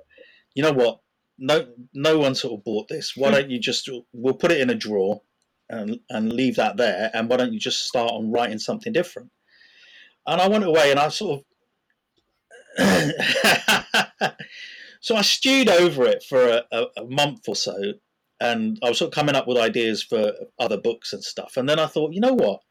[0.54, 1.00] you know what?
[1.38, 3.14] No, no one sort of bought this.
[3.16, 5.22] Why don't you just we'll put it in a drawer."
[5.72, 9.30] And, and leave that there, and why don't you just start on writing something different?
[10.26, 11.46] And I went away and I sort of
[15.02, 17.76] so I stewed over it for a, a, a, month or so,
[18.40, 21.58] and I was sort of coming up with ideas for other books and stuff.
[21.58, 22.62] And then I thought, you know what?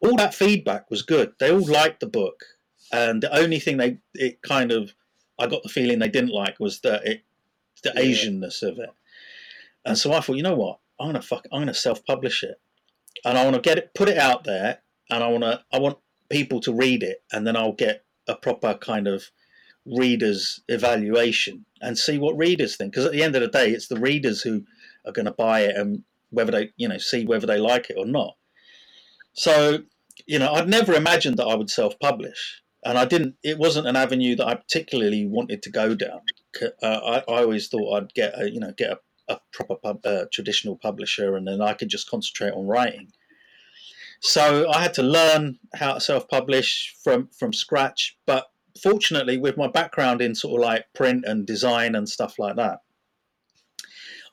[0.00, 1.32] All that feedback was good.
[1.38, 2.44] They all liked the book,
[2.92, 4.92] and the only thing they it kind of
[5.38, 7.22] I got the feeling they didn't like was that it
[7.82, 8.02] the yeah.
[8.02, 8.90] Asianness of it.
[9.84, 10.78] And so I thought, you know what?
[11.00, 11.46] I'm gonna fuck.
[11.52, 12.60] I'm gonna self-publish it,
[13.24, 14.78] and I want to get it, put it out there,
[15.10, 15.64] and I want to.
[15.72, 15.98] I want
[16.30, 19.30] people to read it, and then I'll get a proper kind of
[19.84, 22.92] readers evaluation and see what readers think.
[22.92, 24.64] Because at the end of the day, it's the readers who
[25.04, 27.96] are going to buy it and whether they, you know, see whether they like it
[27.98, 28.36] or not.
[29.34, 29.80] So,
[30.26, 33.36] you know, I'd never imagined that I would self-publish, and I didn't.
[33.42, 36.20] It wasn't an avenue that I particularly wanted to go down.
[36.62, 40.04] Uh, I, I always thought I'd get a, you know, get a, a proper pub,
[40.04, 43.10] uh, traditional publisher, and then I could just concentrate on writing.
[44.22, 48.16] So I had to learn how to self-publish from from scratch.
[48.24, 48.46] But
[48.80, 52.78] fortunately, with my background in sort of like print and design and stuff like that,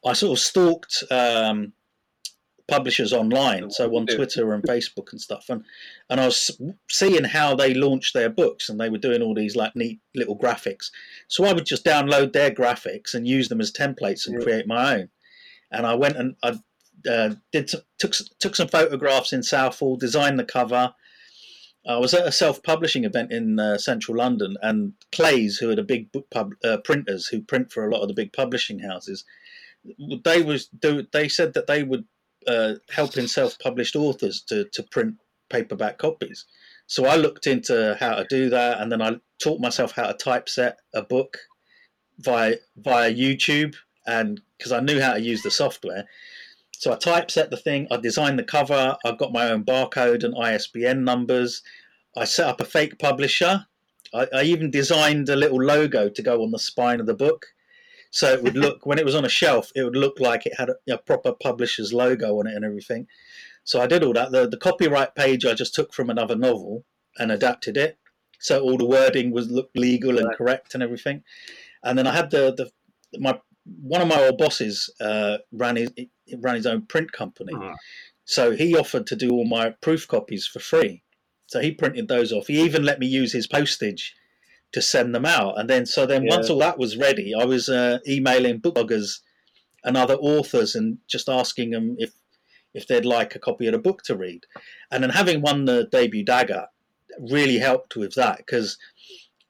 [0.06, 1.74] I sort of stalked um,
[2.68, 5.64] publishers online, so on Twitter and Facebook and stuff, and
[6.12, 6.52] and I was
[6.88, 10.38] seeing how they launched their books, and they were doing all these like neat little
[10.38, 10.92] graphics.
[11.30, 14.98] So I would just download their graphics and use them as templates and create my
[14.98, 15.10] own.
[15.72, 16.60] And I went and I
[17.10, 20.94] uh, did took took some photographs in Southall, designed the cover.
[21.88, 25.84] I was at a self-publishing event in uh, central London, and Clays, who are the
[25.84, 29.24] big book pub, uh, printers who print for a lot of the big publishing houses,
[30.24, 30.70] they was
[31.14, 32.06] they said that they would
[32.48, 35.16] uh, helping self-published authors to, to print
[35.50, 36.46] paperback copies.
[36.88, 40.14] So I looked into how to do that, and then I taught myself how to
[40.14, 41.38] typeset a book
[42.20, 46.06] via via YouTube, and because I knew how to use the software.
[46.80, 50.34] So I typeset the thing, I designed the cover, I've got my own barcode and
[50.34, 51.62] ISBN numbers.
[52.16, 53.66] I set up a fake publisher.
[54.14, 57.48] I, I even designed a little logo to go on the spine of the book.
[58.12, 60.54] So it would look when it was on a shelf, it would look like it
[60.58, 63.08] had a, a, proper publisher's logo on it and everything.
[63.66, 64.32] So I did all that.
[64.32, 66.86] The, the copyright page I just took from another novel
[67.18, 67.98] and adapted it,
[68.40, 71.24] so all the wording was looked legal and correct and everything.
[71.84, 72.72] And then I had the the
[73.20, 73.38] my
[73.82, 75.92] one of my old bosses uh, ran his
[76.38, 77.76] ran his own print company, uh-huh.
[78.26, 81.04] so he offered to do all my proof copies for free.
[81.48, 82.48] So he printed those off.
[82.48, 84.16] He even let me use his postage
[84.72, 85.60] to send them out.
[85.60, 86.36] And then, so then yeah.
[86.36, 89.22] once all that was ready, I was uh, emailing book bloggers
[89.84, 92.12] and other authors and just asking them if
[92.76, 94.46] if they'd like a copy of the book to read.
[94.92, 96.68] And then having won the debut Dagger
[97.32, 98.78] really helped with that because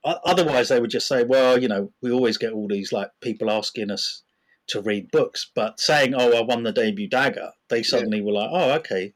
[0.06, 3.52] otherwise they would just say, well, you know, we always get all these like people
[3.52, 4.24] asking us
[4.70, 8.24] to read books, but saying, oh, I won the debut Dagger, they suddenly yeah.
[8.24, 9.14] were like, oh, okay.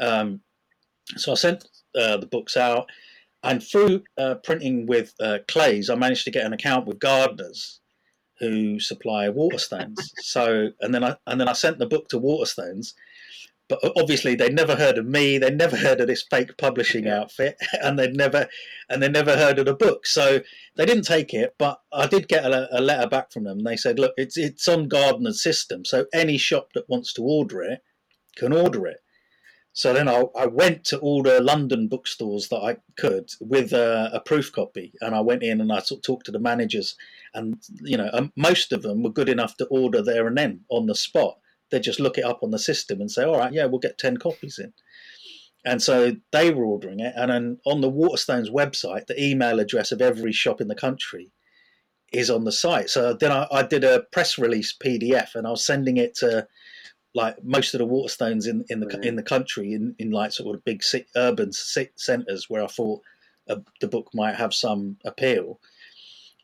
[0.00, 0.40] Um,
[1.16, 1.66] so I sent
[1.98, 2.86] uh, the books out
[3.42, 7.78] and through uh, printing with uh, Clays, I managed to get an account with Gardners
[8.40, 9.98] who supply Waterstones.
[10.18, 12.94] so, and then I and then I sent the book to Waterstones,
[13.68, 15.38] but obviously they'd never heard of me.
[15.38, 18.48] They'd never heard of this fake publishing outfit, and they'd never
[18.88, 20.06] and they never heard of the book.
[20.06, 20.40] So
[20.76, 21.54] they didn't take it.
[21.58, 23.60] But I did get a, a letter back from them.
[23.60, 27.62] They said, "Look, it's it's on Gardners system, so any shop that wants to order
[27.62, 27.82] it
[28.36, 29.00] can order it."
[29.78, 34.10] So then I, I, went to all the London bookstores that I could with a,
[34.12, 36.96] a proof copy, and I went in and I sort of talked to the managers,
[37.32, 40.64] and you know, um, most of them were good enough to order there and then
[40.68, 41.38] on the spot.
[41.70, 43.98] They just look it up on the system and say, "All right, yeah, we'll get
[43.98, 44.72] ten copies in."
[45.64, 49.92] And so they were ordering it, and then on the Waterstones website, the email address
[49.92, 51.32] of every shop in the country
[52.12, 52.88] is on the site.
[52.88, 56.46] So then I, I did a press release PDF, and I was sending it to
[57.14, 59.04] like most of the Waterstones in in the mm.
[59.04, 60.82] in the country in, in like sort of big
[61.16, 63.02] urban centres where I thought
[63.48, 65.60] uh, the book might have some appeal,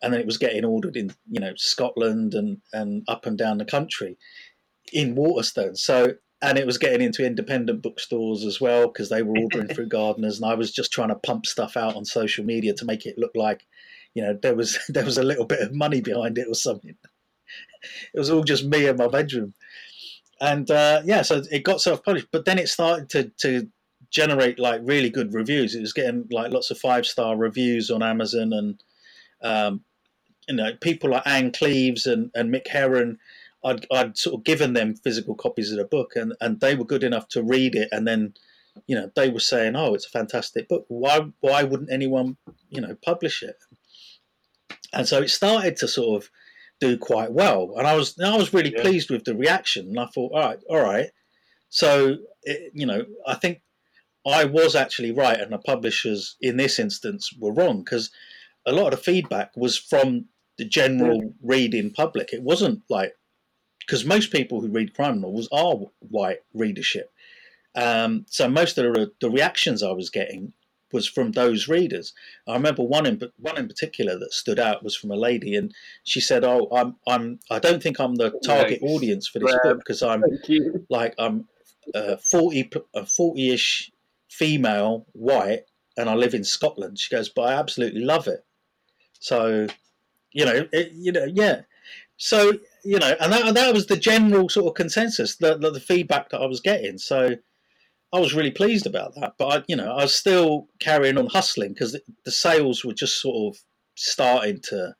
[0.02, 3.58] and then it was getting ordered in you know Scotland and and up and down
[3.58, 4.18] the country
[4.92, 5.78] in Waterstones.
[5.78, 9.88] So and it was getting into independent bookstores as well because they were ordering through
[9.88, 13.06] Gardners, and I was just trying to pump stuff out on social media to make
[13.06, 13.66] it look like
[14.14, 16.96] you know there was there was a little bit of money behind it or something.
[18.14, 19.54] It was all just me in my bedroom
[20.40, 23.68] and uh, yeah, so it got self-published, but then it started to to
[24.10, 25.74] generate like really good reviews.
[25.74, 28.82] It was getting like lots of five star reviews on Amazon, and
[29.42, 29.84] um,
[30.48, 33.18] you know people like Ann Cleeves and, and Mick Herron.
[33.64, 36.84] I'd, I'd sort of given them physical copies of the book, and, and they were
[36.84, 38.34] good enough to read it, and then
[38.86, 40.84] you know they were saying, "Oh, it's a fantastic book.
[40.88, 42.36] Why why wouldn't anyone
[42.68, 43.56] you know publish it?"
[44.92, 46.30] And so it started to sort of
[46.80, 48.82] do quite well, and I was I was really yeah.
[48.82, 49.88] pleased with the reaction.
[49.88, 51.10] And I thought, all right, all right.
[51.68, 53.62] So it, you know, I think
[54.26, 58.10] I was actually right, and the publishers in this instance were wrong because
[58.66, 62.32] a lot of the feedback was from the general reading public.
[62.32, 63.14] It wasn't like
[63.86, 67.12] because most people who read crime novels are white readership.
[67.74, 70.52] Um, so most of the, the reactions I was getting
[70.92, 72.12] was from those readers.
[72.46, 75.74] I remember one in one in particular that stood out was from a lady, and
[76.04, 78.90] she said, "Oh, I'm I'm I don't think I'm the target nice.
[78.90, 79.62] audience for this Grab.
[79.62, 80.22] book because I'm
[80.88, 81.48] like I'm
[81.94, 83.90] uh, 40 a 40ish
[84.28, 85.64] female white
[85.96, 86.98] and I live in Scotland.
[86.98, 88.44] She goes, but I absolutely love it.
[89.20, 89.66] So,
[90.32, 91.62] you know, it, you know, yeah.
[92.16, 95.80] So you know, and that, that was the general sort of consensus, the, the, the
[95.80, 96.98] feedback that I was getting.
[96.98, 97.36] So
[98.12, 99.34] I was really pleased about that.
[99.38, 102.92] But I, you know, I was still carrying on hustling because the, the, sales were
[102.92, 103.60] just sort of
[103.96, 104.94] starting to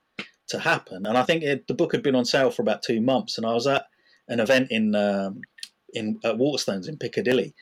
[0.49, 1.07] to happen.
[1.07, 3.47] And I think it, the book had been on sale for about two months, and
[3.47, 3.87] I was at
[4.29, 5.43] an event in um,
[5.93, 7.55] in at Waterstones in Piccadilly,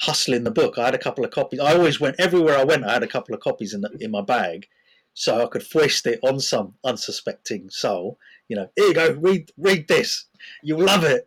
[0.00, 0.78] hustling the book.
[0.78, 1.60] I had a couple of copies.
[1.60, 2.84] I always went everywhere I went.
[2.84, 4.66] I had a couple of copies in the, in my bag,
[5.14, 8.18] so I could foist it on some unsuspecting soul
[8.52, 10.26] you know, here you go, read read this,
[10.62, 11.26] you'll love it.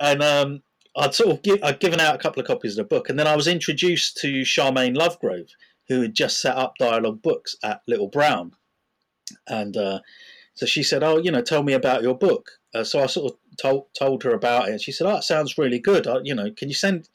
[0.00, 0.62] And um,
[0.96, 3.18] I'd sort of give, I'd given out a couple of copies of the book, and
[3.18, 5.50] then I was introduced to Sharmaine Lovegrove,
[5.88, 8.52] who had just set up Dialogue Books at Little Brown,
[9.46, 10.00] and uh,
[10.54, 13.32] so she said, "Oh, you know, tell me about your book." Uh, so I sort
[13.32, 16.06] of told told her about it, and she said, "Oh, it sounds really good.
[16.06, 17.10] I, you know, can you send,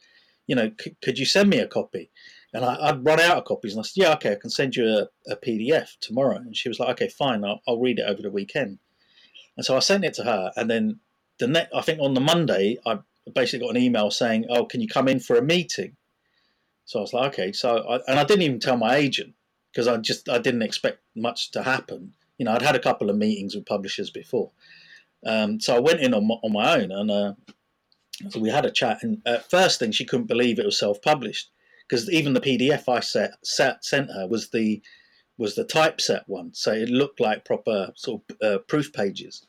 [0.45, 2.11] you know, c- could you send me a copy?"
[2.53, 4.75] And I, would run out of copies, and I said, "Yeah, okay, I can send
[4.75, 8.05] you a, a PDF tomorrow." And she was like, "Okay, fine, I'll, I'll read it
[8.07, 8.77] over the weekend."
[9.59, 11.01] And so I sent it to her, and then
[11.37, 12.99] the next, I think on the Monday, I
[13.35, 15.97] basically got an email saying, "Oh, can you come in for a meeting?"
[16.85, 19.33] So I was like, "Okay." So I, and I didn't even tell my agent
[19.69, 22.13] because I just I didn't expect much to happen.
[22.37, 24.51] You know, I'd had a couple of meetings with publishers before,
[25.25, 27.33] um, so I went in on my, on my own, and uh,
[28.29, 29.03] so we had a chat.
[29.03, 31.51] And first thing, she couldn't believe it was self-published
[31.85, 34.81] because even the PDF I set, set sent her was the
[35.37, 39.45] was the typeset one, so it looked like proper sort of uh, proof pages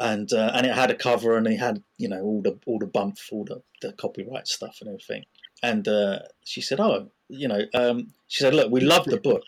[0.00, 2.78] and uh, and it had a cover and it had you know all the all
[2.78, 5.24] the bump all the, the copyright stuff and everything
[5.62, 9.42] and uh, she said oh you know um, she said look we love the book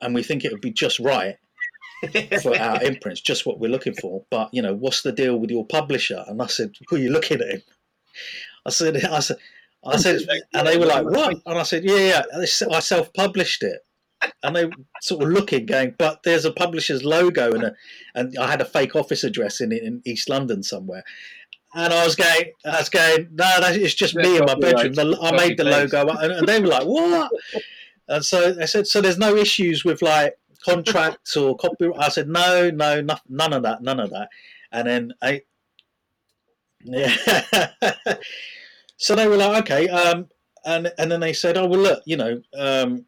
[0.00, 1.36] and we think it would be just right
[2.42, 5.50] for our imprints just what we're looking for but you know what's the deal with
[5.50, 7.62] your publisher and i said who are you looking at him
[8.64, 9.38] i said i said
[9.84, 10.22] I said,
[10.54, 13.82] and they were like, "What?" And I said, "Yeah, yeah, I self-published it."
[14.42, 17.74] And they sort of looking, going, but there's a publisher's logo and a,
[18.14, 21.04] and I had a fake office address in in East London somewhere.
[21.74, 24.94] And I was going, I was going, no, it's just me in my bedroom.
[24.94, 27.30] The, I made the logo, and, and they were like, what?
[28.08, 32.00] And so they said, so there's no issues with like contracts or copyright.
[32.00, 34.28] I said, no, no, no, none of that, none of that.
[34.72, 35.42] And then I,
[36.84, 37.14] yeah.
[38.96, 40.28] so they were like, okay, um,
[40.64, 43.06] and and then they said, oh well, look, you know, um,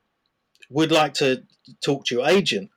[0.70, 1.42] would like to
[1.85, 2.70] talk to your agent.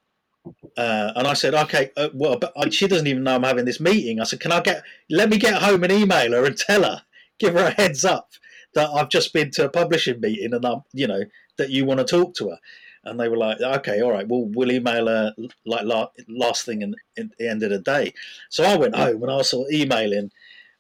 [0.78, 3.80] Uh, and I said, okay, uh, well, but she doesn't even know I'm having this
[3.80, 4.20] meeting.
[4.20, 7.04] I said, can I get, let me get home and email her and tell her,
[7.38, 8.32] give her a heads up
[8.74, 11.24] that I've just been to a publishing meeting and I'm, you know,
[11.58, 12.58] that you want to talk to her.
[13.04, 15.34] And they were like, okay, all right, well, we'll email her
[15.66, 15.86] like
[16.28, 18.14] last thing in, in the end of the day.
[18.50, 20.32] So I went home and I was sort of emailing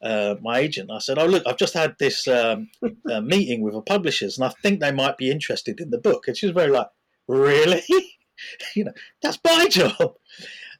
[0.01, 0.89] uh, my agent.
[0.91, 2.69] I said, "Oh, look, I've just had this um,
[3.11, 6.27] uh, meeting with a publishers, and I think they might be interested in the book."
[6.27, 6.87] And she was very like,
[7.31, 7.83] really?
[8.75, 10.15] you know, that's my job.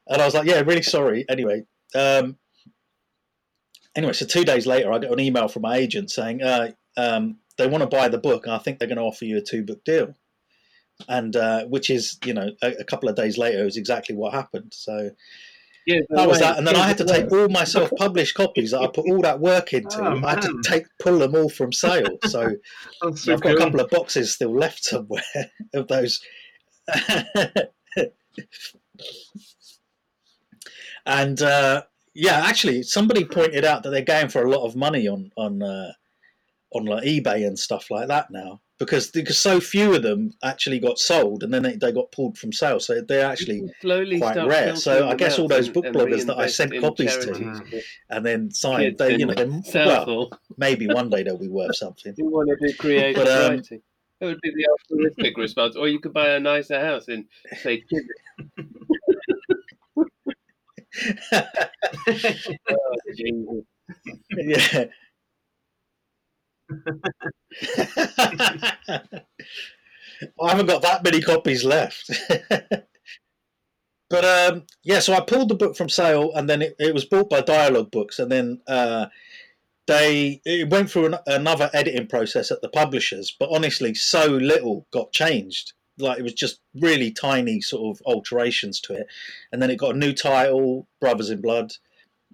[0.08, 1.24] And I was like, yeah, really sorry.
[1.28, 2.36] Anyway, um,
[3.94, 7.38] anyway, so two days later, I got an email from my agent saying uh, um,
[7.56, 9.42] they want to buy the book, and I think they're going to offer you a
[9.42, 10.14] two book deal.
[11.08, 14.34] And uh, which is, you know, a, a, couple of days later, is exactly what
[14.34, 14.72] happened.
[14.72, 15.10] So
[15.86, 18.80] yeah, that was that, and then I had to take all my self-published copies that
[18.80, 20.00] I put all that work into.
[20.00, 22.18] Oh, I had to take pull them all from sale.
[22.24, 22.54] So,
[23.16, 25.22] so I've got a couple of boxes still left somewhere
[25.74, 26.20] of those
[31.06, 31.82] and uh,
[32.14, 35.62] yeah, actually, somebody pointed out that they're going for a lot of money on on
[35.62, 35.92] uh,
[36.72, 40.78] on like eBay and stuff like that now because because so few of them actually
[40.78, 44.36] got sold and then they, they got pulled from sale, so they're actually Slowly quite
[44.46, 44.76] rare.
[44.76, 48.98] So I guess all those book bloggers that I sent copies to and then signed,
[48.98, 52.14] they you know, well, maybe one day they'll be worth something.
[52.22, 53.82] You want to do creative but, um, writing.
[54.22, 57.82] It would be the altruistic response, or you could buy a nicer house in, say,
[62.70, 63.64] oh,
[64.36, 64.84] yeah.
[70.40, 72.08] I haven't got that many copies left.
[74.08, 77.04] but um, yeah, so I pulled the book from sale, and then it, it was
[77.04, 79.06] bought by Dialogue Books, and then uh,
[79.92, 84.86] they it went through an, another editing process at the publishers, but honestly, so little
[84.90, 85.74] got changed.
[85.98, 89.06] Like it was just really tiny sort of alterations to it,
[89.52, 91.72] and then it got a new title, Brothers in Blood,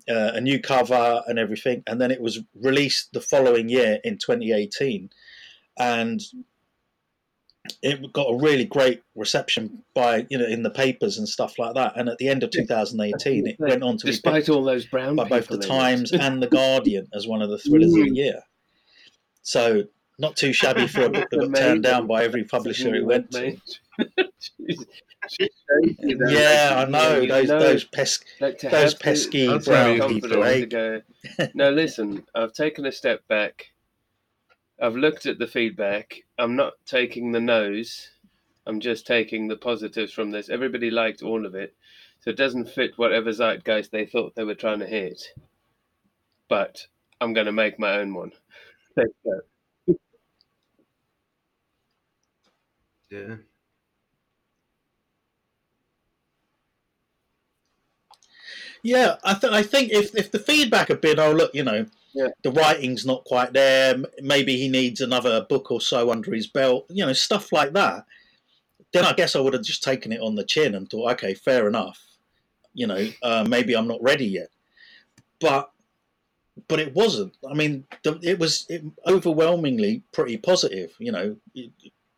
[0.09, 4.19] uh, a new cover, and everything, and then it was released the following year in
[4.19, 5.11] 2018,
[5.79, 6.21] and
[7.83, 11.75] it got a really great reception by you know in the papers and stuff like
[11.75, 11.97] that.
[11.97, 15.17] And at the end of 2018, it went on to despite be all those brown
[15.17, 18.17] by both the Times and the Guardian as one of the thrillers of the mm.
[18.17, 18.43] year.
[19.43, 19.85] So
[20.19, 23.31] not too shabby for a book that got turned down by every publisher it went
[23.33, 23.57] to.
[24.39, 24.85] She's-
[25.29, 30.45] she's showing you that, Yeah, I know those know, those pes- those pesky brown people.
[30.45, 30.65] Eh?
[30.67, 31.03] go,
[31.55, 33.67] no, listen, I've taken a step back.
[34.81, 36.25] I've looked at the feedback.
[36.39, 38.11] I'm not taking the no's.
[38.67, 40.51] I'm just taking the positives from this.
[40.51, 41.75] Everybody liked all of it.
[42.21, 45.23] So it doesn't fit whatever zeitgeist they thought they were trying to hit.
[46.49, 46.87] But
[47.21, 48.33] I'm going to make my own one.
[48.97, 49.41] There you go.
[53.11, 53.37] Yeah.
[58.83, 61.87] Yeah, I, th- I think if, if the feedback had been, oh look, you know,
[62.15, 62.29] Yeah.
[62.43, 66.87] the writing's not quite there, maybe he needs another book or so under his belt,
[66.89, 68.07] you know, stuff like that,
[68.93, 71.35] then I guess I would have just taken it on the chin and thought, okay,
[71.35, 72.03] fair enough,
[72.73, 74.49] you know, uh, maybe I'm not ready yet,
[75.41, 75.71] but
[76.67, 77.37] but it wasn't.
[77.49, 81.37] I mean, the, it was it, overwhelmingly pretty positive, you know.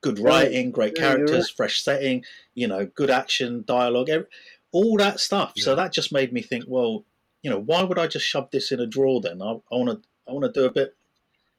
[0.02, 2.24] Good writing, great yeah, characters, fresh setting,
[2.54, 4.26] you know, good action, dialogue, ev-
[4.72, 5.52] all that stuff.
[5.56, 7.04] So that just made me think, well,
[7.42, 9.40] you know, why would I just shove this in a drawer then?
[9.42, 10.94] I want to, I want to do a bit,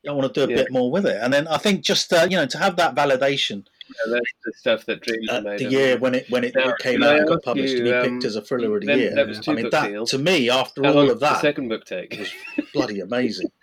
[0.08, 0.64] I want to do a Yeah.
[0.64, 1.18] bit more with it.
[1.22, 4.54] And then I think just uh, you know to have that validation Yeah, that's the
[4.56, 7.28] stuff that dreams uh, made the year when it when it Now, came out and
[7.28, 9.16] got published you, and he um, picked as a thriller of the then year.
[9.16, 10.06] that was two I mean book that deal.
[10.08, 12.18] to me after How all of that second book take?
[12.18, 12.32] was
[12.74, 13.50] bloody amazing.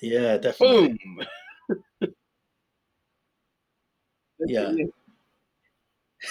[0.00, 0.98] Yeah, definitely.
[2.00, 2.10] Boom.
[4.46, 4.72] Yeah.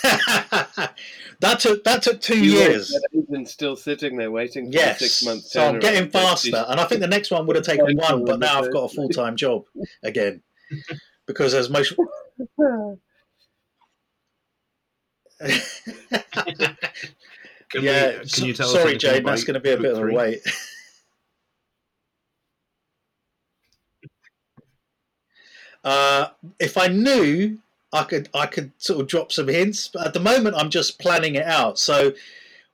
[1.39, 2.89] that took that took two You years.
[2.89, 4.99] that agent still sitting there waiting for Yes.
[4.99, 5.51] six months.
[5.51, 8.39] So I'm getting faster, and I think the next one would have taken one, but
[8.39, 9.65] now I've got a full time job
[10.03, 10.41] again
[11.27, 11.93] because as most.
[17.69, 19.77] Can yeah, we, can so- you tell sorry, anything Jane, that's going to be a
[19.77, 20.41] book bit of a wait.
[25.83, 26.27] uh,
[26.59, 27.57] if I knew,
[27.93, 30.99] I could I could sort of drop some hints, but at the moment I'm just
[30.99, 31.77] planning it out.
[31.77, 32.13] So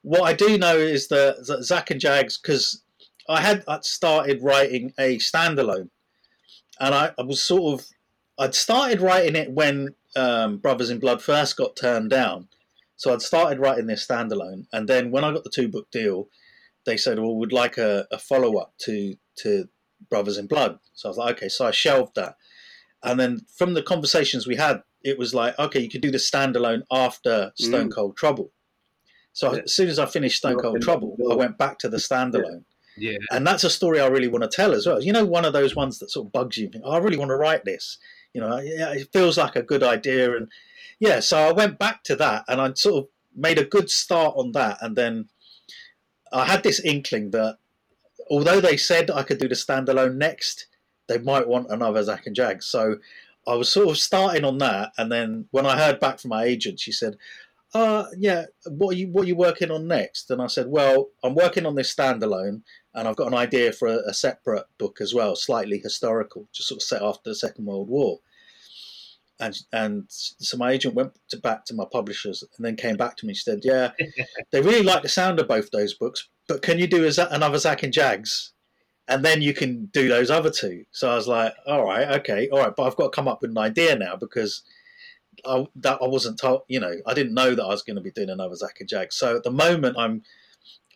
[0.02, 2.82] what I do know is that, that Zaq and Jags, because
[3.28, 5.90] I had I'd started writing a standalone,
[6.80, 7.88] and I, I was sort of
[8.40, 12.48] I'd started writing it when um, Brothers in Blood first got turned down.
[12.96, 16.30] So I'd started writing this standalone, and then when I got the two book deal,
[16.86, 19.68] they said, "Well, we'd like a, a follow up to to
[20.10, 22.36] Brothers in Blood." So I was like, "Okay." So I shelved that,
[23.04, 26.18] and then from the conversations we had, it was like, "Okay, you could do the
[26.18, 27.94] standalone after Stone Mm.
[27.94, 28.52] Cold Trouble."
[29.34, 29.62] So Yeah.
[29.64, 32.66] as soon as I finished Stone You're Cold Trouble, I went back to the standalone,
[32.98, 33.18] Yeah.
[33.32, 35.02] and that's a story I really want to tell as well.
[35.02, 36.70] You know, one of those ones that sort of bugs you.
[36.70, 37.98] think, oh, I really want to write this.
[38.34, 40.50] You know, yeah, it feels like a good idea, and
[41.00, 41.20] yeah.
[41.20, 44.52] So I went back to that, and I sort of made a good start on
[44.54, 45.30] that, and then
[46.32, 47.58] I had this inkling that
[48.30, 50.68] although they said I could do the standalone next,
[51.08, 52.62] they might want another Zaq and Jag.
[52.62, 52.98] So
[53.50, 56.44] I was sort of starting on that, and then when I heard back from my
[56.44, 57.18] agent, she said,
[57.74, 61.10] "Uh, yeah, what are you what are you working on next?" And I said, "Well,
[61.24, 62.62] I'm working on this standalone,
[62.94, 66.70] and I've got an idea for a, a separate book as well, slightly historical, just
[66.70, 68.20] sort of set after the Second World War."
[69.40, 73.18] And and so my agent went to back to my publishers and then came back
[73.18, 73.32] to me.
[73.32, 73.92] and said, "Yeah,
[74.52, 77.82] they really like the sound of both those books, but can you do another Zaq
[77.82, 78.54] and Jags?"
[79.10, 80.86] And then you can do those other two.
[80.92, 83.42] So I was like, all right, okay, all right, but I've got to come up
[83.42, 84.62] with an idea now because
[85.46, 88.02] I, that I wasn't told, you know, I didn't know that I was going to
[88.02, 89.12] be doing another Zaq and Jag.
[89.12, 90.22] So at the moment, I'm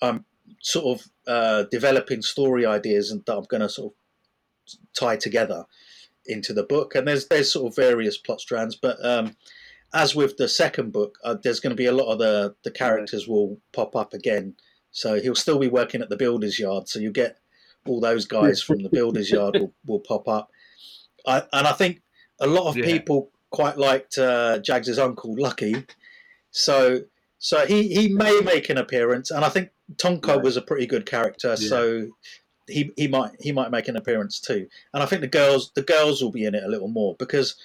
[0.02, 0.26] I'm
[0.62, 5.66] sort of uh, developing story ideas and that I'm going to sort of tie together
[6.26, 6.96] into the book.
[6.96, 9.36] And there's there's sort of various plot strands, but um,
[9.94, 12.72] as with the second book, uh, there's going to be a lot of the the
[12.72, 14.56] characters will pop up again.
[14.92, 16.88] So he'll still be working at the builder's yard.
[16.88, 17.38] So you get
[17.88, 20.50] all those guys from the builder's yard will, will pop up.
[21.26, 22.02] I, and I think
[22.40, 22.86] a lot of Yeah.
[22.86, 25.86] people quite liked uh, Jags' uncle Lucky,
[26.52, 27.02] so
[27.40, 29.30] so he, he may make an appearance.
[29.32, 30.42] And I think Tonka Right.
[30.44, 32.08] was a pretty good character, so
[32.68, 34.68] he he might he might make an appearance too.
[34.94, 37.56] And I think the girls the girls will be in it a little more because.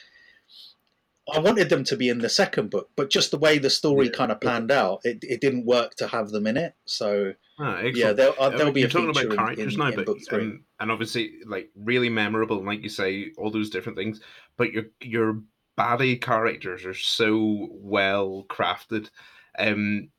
[1.32, 4.06] I wanted them to be in the second book, but just the way the story
[4.06, 4.12] Yeah.
[4.12, 6.74] kind of panned out, it, it didn't work to have them in it.
[6.86, 9.88] So Ah, yeah, there'll, uh, there'll be a talking feature about in- characters in, now,
[9.88, 13.98] in but um, and obviously like really memorable, and like you say, all those different
[13.98, 14.20] things.
[14.56, 15.42] But your your
[15.76, 19.10] baddie characters are so well crafted.
[19.58, 20.10] Um,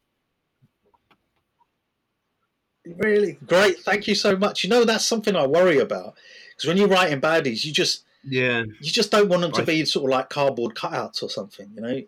[2.85, 3.79] Really great.
[3.79, 4.63] Thank you so much.
[4.63, 6.15] You know, that's something I worry about
[6.49, 9.65] because when you're writing baddies, you just yeah, you just don't want them to I-
[9.65, 12.01] be sort of like cardboard cutouts or something, you know.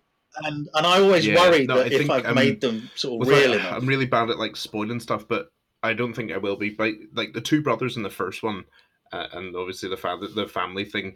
[0.44, 2.90] And and I always Yeah, worry no, that I if think, I've um, made them
[2.96, 5.52] sort of real that, enough, I'm really bad at like spoiling stuff, but
[5.84, 6.76] I don't think I will be.
[6.80, 8.64] Like like the two brothers in the first one,
[9.12, 11.16] uh, and obviously the fa- the family thing,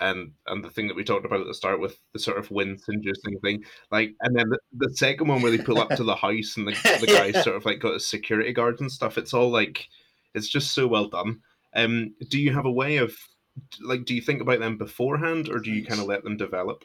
[0.00, 2.50] and and the thing that we talked about at the start with the sort of
[2.50, 6.04] wince inducing thing, like, and then the, the second one where they pull up to
[6.04, 7.42] the house and the, the guy Yeah.
[7.42, 9.18] sort of like got his security guards and stuff.
[9.18, 9.86] It's all like,
[10.34, 11.40] it's just so well done.
[11.74, 13.14] Um, do you have a way of
[13.80, 16.84] like, do you think about them beforehand, or do you kind of let them develop?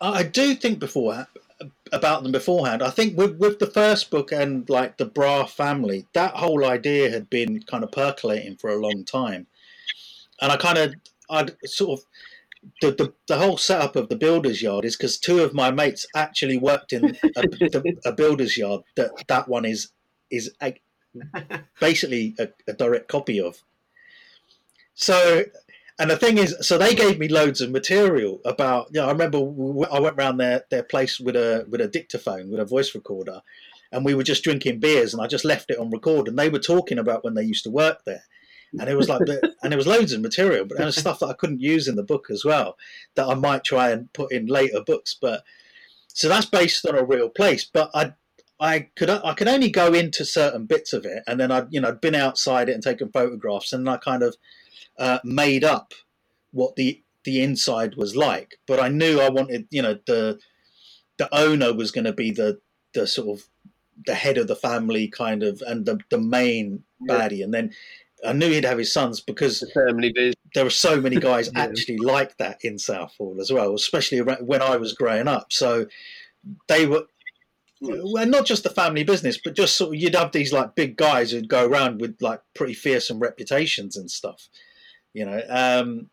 [0.00, 1.14] I do think before
[1.60, 2.82] uh, about them beforehand.
[2.82, 7.10] I think with with the first book and like the Brar family, that whole idea
[7.10, 9.46] had been kind of percolating for a long time,
[10.40, 10.94] and I kind of
[11.30, 12.06] I'd sort of.
[12.80, 16.06] The, the, the whole setup of the builder's yard is because two of my mates
[16.16, 17.04] actually worked in
[17.36, 19.90] a, the, a builder's yard that that one is
[20.30, 20.74] is a,
[21.80, 23.62] basically a, a direct copy of.
[24.94, 25.44] So
[25.98, 28.88] and the thing is, so they gave me loads of material about.
[28.92, 29.38] You know, I remember
[29.92, 33.42] I went round their, their place with a with a dictaphone with a voice recorder,
[33.92, 36.48] and we were just drinking beers, and I just left it on record, and they
[36.48, 38.24] were talking about when they used to work there,
[38.80, 39.20] and it was like,
[39.62, 41.94] and it was loads of material, but there was stuff that I couldn't use in
[41.94, 42.76] the book as well,
[43.14, 45.14] that I might try and put in later books.
[45.20, 45.44] But
[46.08, 48.14] so that's based on a real place, but I.
[48.64, 51.80] I could I could only go into certain bits of it, and then I'd you
[51.80, 54.36] know I'd been outside it and taken photographs, and I kind of
[54.98, 55.92] uh, made up
[56.52, 58.54] what the the inside was like.
[58.66, 60.38] But I knew I wanted, you know, the
[61.18, 62.60] the owner was going to be the
[62.94, 63.44] the sort of
[64.06, 67.28] the head of the family, kind of, and the the main Yeah.
[67.28, 67.44] baddie.
[67.44, 67.74] And then
[68.26, 71.62] I knew he'd have his sons because The there were so many guys Yeah.
[71.66, 75.52] actually like that in Southall as well, especially when I was growing up.
[75.52, 75.86] So
[76.68, 77.04] they were.
[77.84, 80.96] Well, not just the family business, but just sort of you'd have these like big
[80.96, 84.48] guys who'd go around with like pretty fearsome reputations and stuff,
[85.12, 85.42] you know.
[85.48, 86.10] Um,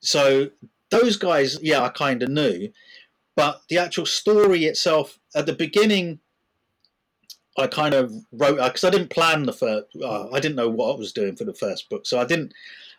[0.00, 0.50] so
[0.90, 2.70] those guys, yeah, I kind of knew,
[3.36, 6.20] but the actual story itself at the beginning,
[7.58, 9.86] I kind of wrote because I didn't plan the first.
[10.02, 12.52] Uh, I didn't know what I was doing for the first book, so I didn't.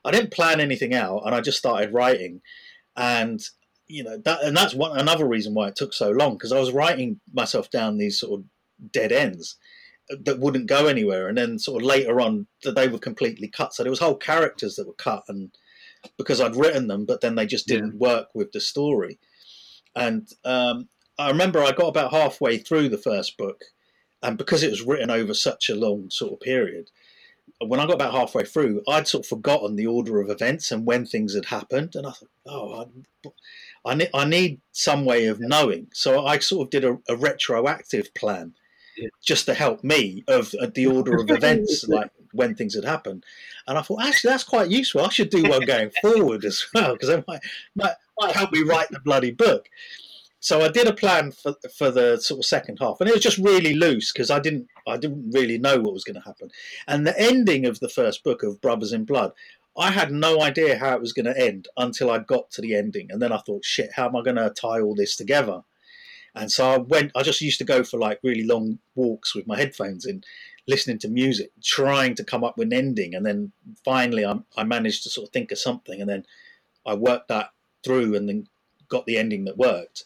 [0.06, 2.42] I didn't plan anything out, and I just started writing,
[2.96, 3.42] and
[3.88, 6.60] you know that, and that's one another reason why it took so long because I
[6.60, 8.46] was writing myself down these sort of
[8.92, 9.58] dead ends
[10.10, 13.74] that wouldn't go anywhere, and then sort of later on that they were completely cut.
[13.74, 15.52] So there was whole characters that were cut, and
[16.18, 19.20] because I'd written them, but then they just didn't work with the story.
[19.96, 23.66] And um, I remember I got about halfway through the first book,
[24.22, 26.90] and because it was written over such a long sort of period,
[27.60, 30.86] when I got about halfway through, I'd sort of forgotten the order of events and
[30.86, 32.86] when things had happened, and I thought, oh,
[33.26, 33.30] I,
[33.86, 35.88] I, need, I need some way of knowing.
[35.94, 38.54] So I sort of did a, a retroactive plan.
[38.98, 39.10] Yeah.
[39.24, 43.24] Just to help me of uh, the order of events, like when things had happened,
[43.68, 45.02] and I thought actually that's quite useful.
[45.02, 47.42] I should do one going forward as well because it might,
[47.76, 49.70] might might help me write the bloody book.
[50.40, 53.24] So I did a plan for for the sort of second half, and it was
[53.24, 56.50] just really loose because I didn't I didn't really know what was going to happen.
[56.88, 59.32] And the ending of the first book of Brothers in Blood,
[59.78, 62.76] I had no idea how it was going to end until I got to the
[62.76, 65.62] ending, and then I thought, shit, how am I going to tie all this together?
[66.36, 67.12] And so I went.
[67.16, 70.24] I just used to go for like really long walks with my headphones in,
[70.68, 73.52] listening to music, trying to come up with an ending, and then
[73.86, 76.26] finally I, I managed to sort of think of something, and then
[76.86, 77.52] I worked that
[77.84, 78.48] through, and then
[78.90, 80.04] got the ending that worked.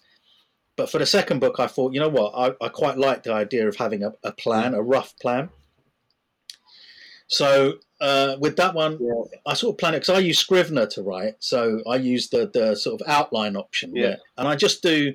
[0.75, 3.33] But for the second book, I thought, you know what, I, I quite like the
[3.33, 5.49] idea of having a, a plan, a rough plan.
[7.27, 9.37] So uh, with that one, Yeah.
[9.45, 12.47] I sort of plan it because I use Scrivener to write, so I use the
[12.47, 14.01] the sort of outline option, Yeah.
[14.03, 15.13] where, and I just do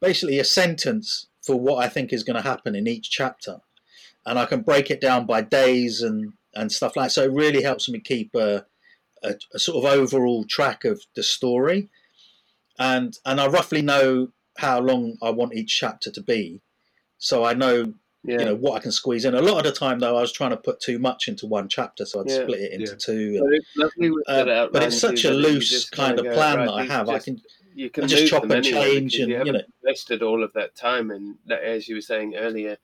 [0.00, 3.60] basically a sentence for what I think is going to happen in each chapter,
[4.26, 7.06] and I can break it down by days and and stuff like.
[7.06, 7.12] That.
[7.12, 8.66] So it really helps me keep a,
[9.22, 11.88] a, a sort of overall track of the story,
[12.78, 16.60] and and I roughly know how long I want each chapter to be,
[17.18, 17.94] so I know
[18.26, 18.38] Yeah.
[18.40, 19.34] you know what I can squeeze in.
[19.34, 21.68] A lot of the time, though, I was trying to put too much into one
[21.68, 22.42] chapter, so I'd Yeah.
[22.42, 22.96] split it into Yeah.
[22.98, 23.36] two.
[23.38, 26.72] So And, it's uh, but it's such a loose kind of go, plan right, that
[26.72, 27.08] I these have.
[27.08, 27.40] I can
[27.74, 30.50] you can I just chop and anyway change and, you you haven't invested all of
[30.54, 32.78] that time and as you were saying earlier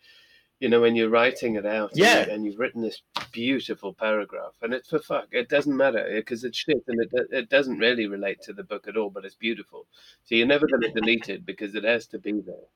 [0.61, 2.28] you know when you're writing it out and you- Yeah.
[2.28, 3.01] and, you've written this
[3.32, 7.49] beautiful paragraph and it's for fuck it doesn't matter because it's shit and it, it
[7.49, 9.86] doesn't really relate to the book at all but it's beautiful
[10.24, 12.68] so you're never going to delete it because it has to be there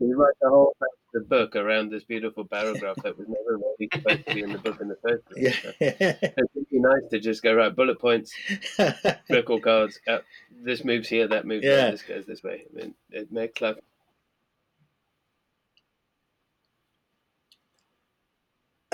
[0.00, 0.76] you write the whole
[1.12, 4.58] the book around this beautiful paragraph that was never really supposed to be in the
[4.58, 6.16] book in the first place So yeah.
[6.22, 8.34] it's really nice to just go right bullet points
[9.30, 10.00] record cards.
[10.08, 10.18] Uh,
[10.50, 11.76] this moves here, that moves Yeah.
[11.76, 12.64] there, this goes this way.
[12.72, 13.76] I mean, it makes life.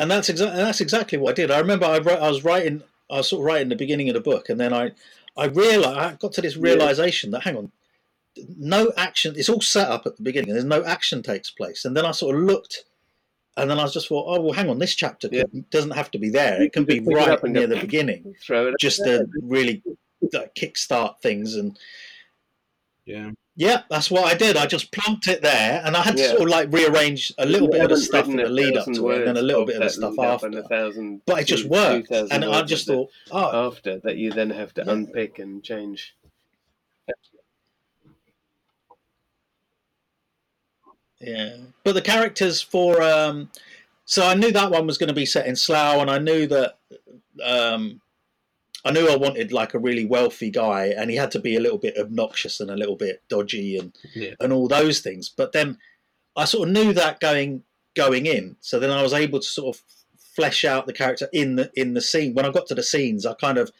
[0.01, 1.51] and that's exactly that's exactly what I did.
[1.51, 4.15] I remember I wrote, I was writing I was sort of writing the beginning of
[4.15, 4.93] the book, and then I
[5.37, 7.73] I realized I got to this realization that hang on,
[8.57, 9.35] no action.
[9.37, 11.85] It's all set up at the beginning, and there's no action takes place.
[11.85, 12.85] And then I sort of looked
[13.57, 15.43] And then I just thought, oh well, hang on, this chapter Yeah.
[15.43, 16.63] could, doesn't have to be there.
[16.63, 18.75] It can be Just pick it right up near go- the beginning, Throw it.
[18.81, 19.83] just to really
[20.33, 21.57] like, kickstart things.
[21.57, 21.77] And
[23.05, 23.33] Yeah.
[23.57, 24.57] yeah, that's what I did.
[24.57, 26.29] I just plunked it there, and I had to Yeah.
[26.31, 28.87] sort of like rearrange a little You bit of the stuff in the lead up
[28.87, 30.47] to it, and then a little bit of the stuff after.
[30.47, 34.51] and thousand, But it just worked, and I just thought, oh, after that you then
[34.51, 34.93] have to Yeah.
[34.93, 36.15] unpick and change.
[41.21, 43.51] Yeah, but the characters for um,
[44.05, 46.47] so I knew that one was going to be set in Slough, and I knew
[46.47, 46.79] that
[47.45, 48.01] um,
[48.85, 51.61] I knew I wanted like a really wealthy guy, and he had to be a
[51.61, 54.35] little bit obnoxious and a little bit dodgy and Yeah.
[54.41, 55.29] and all those things.
[55.29, 55.79] But then
[56.37, 57.65] I sort of knew that going
[57.95, 59.83] going in, so then I was able to sort of
[60.19, 62.35] flesh out the character in the in the scene.
[62.35, 63.71] When I got to the scenes, I kind of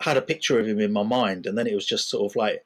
[0.00, 2.36] had a picture of him in my mind, and then it was just sort of
[2.36, 2.64] like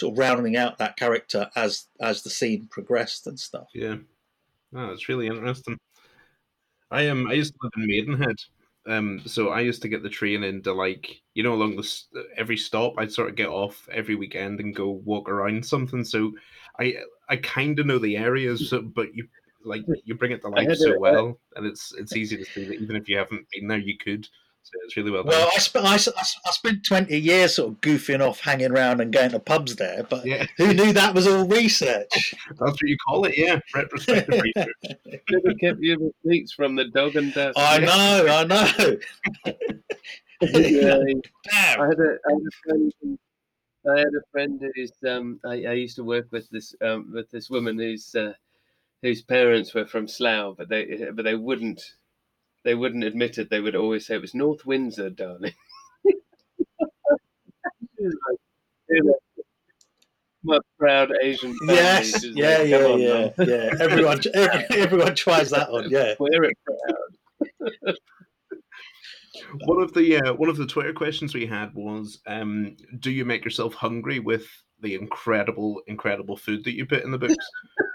[0.00, 3.68] sort of rounding out that character as as the scene progressed and stuff.
[3.74, 3.96] Yeah.
[4.74, 5.76] Oh, it's really interesting.
[6.90, 8.36] I um I used to live in Maidenhead.
[8.86, 12.56] Um so I used to get the train into like you know along the every
[12.56, 16.32] stop I'd sort of get off every weekend and go walk around something so
[16.78, 16.96] I
[17.28, 19.28] I kind of know the areas so, but you
[19.62, 22.80] like you bring it to life so well and it's it's easy to see that
[22.80, 24.26] even if you haven't been there you could
[24.62, 25.30] so it's really well done.
[25.32, 28.40] Well, I, sp- I, s- I s- I spent 20 years sort of goofing off,
[28.40, 32.08] hanging around and going to pubs there, but yeah, who knew that was all research?
[32.48, 33.36] that's what you call it.
[33.36, 34.72] Yeah, retrospective research.
[35.28, 37.54] Should have kept your receipts from the dog and duck.
[37.56, 38.96] I know, I know.
[40.42, 40.98] Yeah,
[41.78, 42.92] I had a, I had a friend.
[43.88, 44.92] I had a friend who's.
[45.06, 48.32] Um, I, I used to work with this um, with this woman whose uh,
[49.02, 51.82] whose parents were from Slough, but they but they wouldn't
[52.64, 53.50] they wouldn't admit it.
[53.50, 55.54] They would always say it was North Windsor, darling.
[56.06, 56.14] She
[58.04, 58.38] was like,
[58.88, 59.14] you know,
[60.42, 61.74] my proud Asian family.
[61.74, 63.70] Yes, yeah, like, yeah, "Come on, yeah, Mum." yeah.
[63.80, 65.90] Everyone, every, everyone tries that one.
[65.90, 66.14] Yeah.
[66.18, 67.94] Wear it proud.
[69.64, 73.24] One of the uh, one of the Twitter questions we had was, um, "Do you
[73.24, 74.46] make yourself hungry with
[74.80, 77.36] the incredible, incredible food that you put in the books?"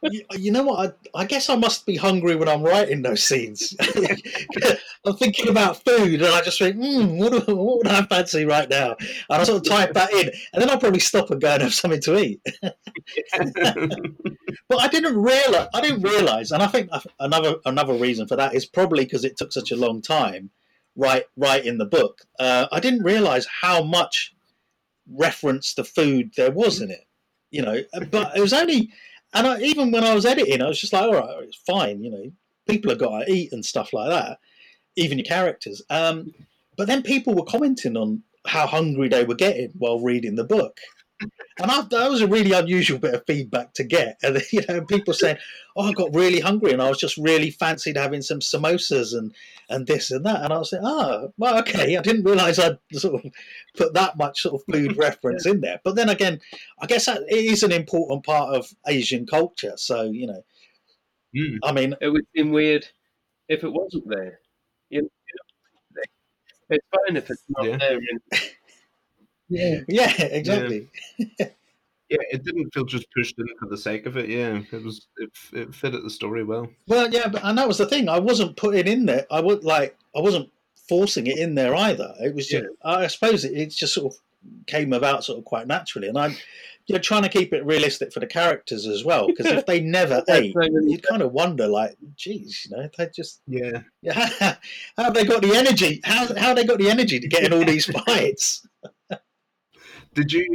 [0.00, 0.98] You, you know what?
[1.14, 3.74] I, I guess I must be hungry when I'm writing those scenes.
[5.04, 8.44] I'm thinking about food, and I just think, mm, what, do- what would I fancy
[8.44, 8.90] right now?
[9.00, 11.62] And I sort of type that in, and then I'll probably stop and go and
[11.62, 12.40] have something to eat.
[14.68, 15.68] But I didn't realize.
[15.74, 16.90] I didn't realize, and I think
[17.20, 20.50] another another reason for that is probably because it took such a long time,
[20.96, 21.24] right?
[21.36, 24.34] Right in the book, uh, I didn't realize how much
[25.10, 27.04] reference to food there was in it.
[27.50, 28.92] You know, but it was only,
[29.34, 32.02] and I, even when I was editing, I was just like, all right, it's fine.
[32.02, 32.32] You know,
[32.66, 34.38] people have got to eat and stuff like that,
[34.96, 35.82] even your characters.
[35.90, 36.32] Um,
[36.76, 40.78] but then people were commenting on how hungry they were getting while reading the book.
[41.20, 44.18] And I, that was a really unusual bit of feedback to get.
[44.22, 45.38] And you know, people saying,
[45.76, 49.34] "Oh, I got really hungry, and I was just really fancied having some samosas and
[49.68, 51.96] and this and that." And I was like, "Oh, well, okay.
[51.96, 53.32] I didn't realise I'd sort of
[53.76, 56.40] put that much sort of food reference in there." But then again,
[56.80, 59.74] I guess that it is an important part of Asian culture.
[59.76, 60.44] So you know,
[61.36, 61.58] Mm.
[61.62, 62.86] I mean, It would seem weird
[63.48, 64.40] if it wasn't there.
[64.88, 65.08] You know,
[66.70, 67.76] it's fine if it's not Yeah.
[67.76, 67.96] there.
[67.98, 68.20] In,
[69.48, 69.80] yeah.
[69.88, 70.88] yeah, exactly.
[72.08, 74.28] yeah, it didn't feel just pushed in for the sake of it.
[74.28, 76.68] Yeah, it was it, it fit at the story well.
[76.86, 78.08] Well, yeah, but, and that was the thing.
[78.08, 79.26] I wasn't putting in there.
[79.30, 79.96] I would like.
[80.16, 80.50] I wasn't
[80.88, 82.14] forcing it in there either.
[82.20, 82.66] It was just.
[82.82, 84.20] I suppose it, it just sort of
[84.66, 86.36] came about sort of quite naturally, and I'm.
[86.86, 90.22] You're trying to keep it realistic for the characters as well, because if they never
[90.30, 94.56] ate, you'd kind of wonder, like, geez, you know, they just Yeah, yeah,
[94.96, 96.00] how have they got the energy?
[96.02, 98.66] How how have they got the energy to get in all these fights?
[100.14, 100.46] Did you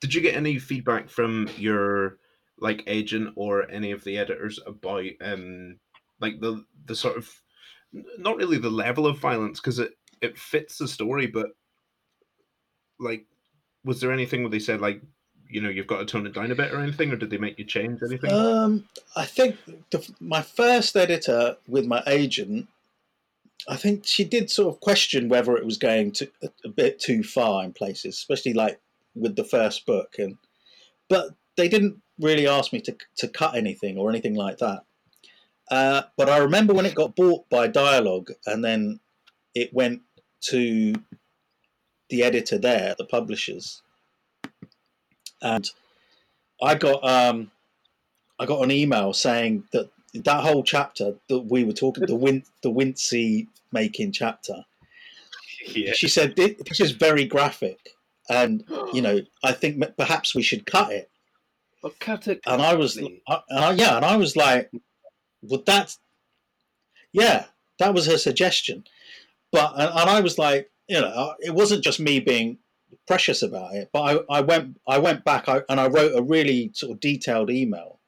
[0.00, 2.18] did you get any feedback from your
[2.58, 5.78] like agent or any of the editors about um
[6.20, 7.30] like the the sort of
[8.18, 11.46] not really the level of violence because it it fits the story, but
[12.98, 13.26] like
[13.84, 15.00] was there anything where they said like
[15.48, 17.38] you know you've got to tone it down a bit or anything, or did they
[17.38, 18.32] make you change anything?
[18.32, 18.84] Um,
[19.16, 19.56] I think
[19.90, 22.68] the, my first editor with my agent,
[23.68, 27.00] I think she did sort of question whether it was going to a, a bit
[27.00, 28.78] too far in places, especially like
[29.14, 30.38] with the first book, and
[31.08, 34.84] but they didn't really ask me to to cut anything or anything like that.
[35.70, 39.00] Uh, but I remember when it got bought by Dialogue, and then
[39.54, 40.02] it went
[40.42, 40.94] to
[42.08, 43.82] the editor there, the publishers,
[45.40, 45.70] and
[46.62, 47.50] I got um,
[48.38, 52.42] I got an email saying that that whole chapter that we were talking the win
[52.62, 54.64] the Wincy making chapter.
[55.66, 57.90] yeah, She said this is very graphic,
[58.30, 58.64] and
[58.94, 61.10] you know I think perhaps we should cut it.
[61.82, 62.40] Well, cut it.
[62.46, 62.98] And I was.
[62.98, 64.70] I, and I, yeah, and I was like,
[65.42, 65.96] would that
[67.12, 67.46] Yeah,
[67.78, 68.84] that was her suggestion.
[69.52, 72.58] But and, and I was like, you know, it wasn't just me being
[73.06, 76.22] precious about it, but I, I went I went back I, and I wrote a
[76.22, 78.00] really sort of detailed email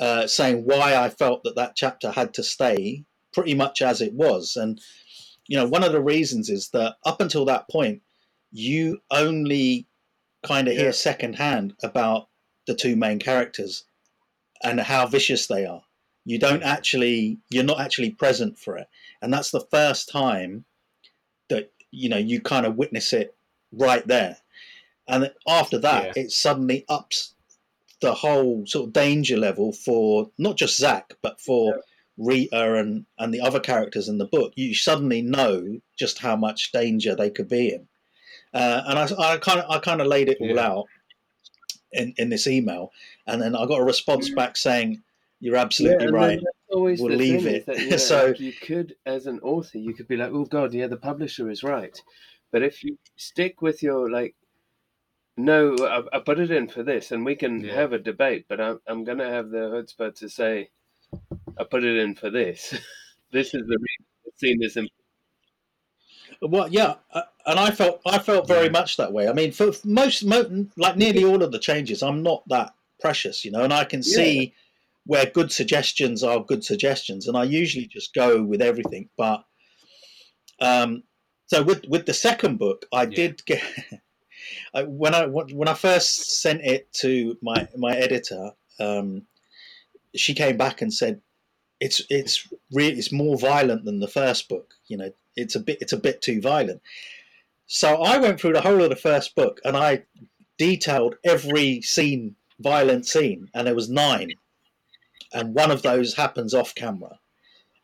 [0.00, 4.12] uh, saying why I felt that that chapter had to stay pretty much as it
[4.14, 4.80] was, and
[5.48, 8.02] you know, one of the reasons is that up until that point,
[8.50, 9.86] you only
[10.42, 10.80] kind of Yeah.
[10.82, 12.28] hear secondhand about
[12.66, 13.84] the two main characters
[14.62, 15.82] and how vicious they are.
[16.24, 18.88] You don't actually, you're not actually present for it,
[19.22, 20.64] and that's the first time
[21.48, 23.34] that you know you kind of witness it
[23.72, 24.38] right there.
[25.06, 27.34] And after that, it suddenly ups
[28.00, 31.82] the whole sort of danger level for not just Zaq, but for
[32.18, 34.52] Rita and, and the other characters in the book.
[34.54, 37.87] You suddenly know just how much danger they could be in.
[38.54, 40.66] Uh, and I, I kind of I kind of laid it all Yeah.
[40.66, 40.84] out
[41.92, 42.92] in, in this email,
[43.26, 45.02] and then I got a response back saying,
[45.40, 46.40] "You're absolutely and then right."
[46.70, 47.58] always We'll leave thing, it.
[47.60, 50.30] is that, you know, So- like, you could, as an author, you could be like,
[50.32, 51.98] "Oh God, yeah, the publisher is right,"
[52.52, 54.34] but if you stick with your like,
[55.36, 57.74] no, I, I put it in for this, and we can Yeah.
[57.74, 59.58] have a debate, but I'm I'm gonna have the
[59.98, 60.70] chutzpah to say,
[61.58, 62.70] I put it in for this.
[63.32, 64.88] this is the reason I've seen this in
[66.40, 68.72] Well, yeah, uh, and I felt I felt very Yeah.
[68.72, 69.28] much that way.
[69.28, 73.44] I mean, for most, mo- like nearly all of the changes, I'm not that precious,
[73.44, 74.54] you know, and I can see
[75.04, 79.08] where good suggestions are good suggestions, and I usually just go with everything.
[79.16, 79.44] But
[80.60, 81.02] um,
[81.46, 83.62] so with with the second book, I did get
[84.74, 89.26] I, when I when I first sent it to my my editor, um,
[90.14, 91.20] she came back and said
[91.80, 94.74] it's it's really it's more violent than the first book.
[94.86, 96.82] You know, it's a bit it's a bit too violent.
[97.66, 100.04] So I went through the whole of the first book and I
[100.58, 104.32] detailed every scene, violent scene, and there was nine,
[105.32, 107.18] and one of those happens off camera.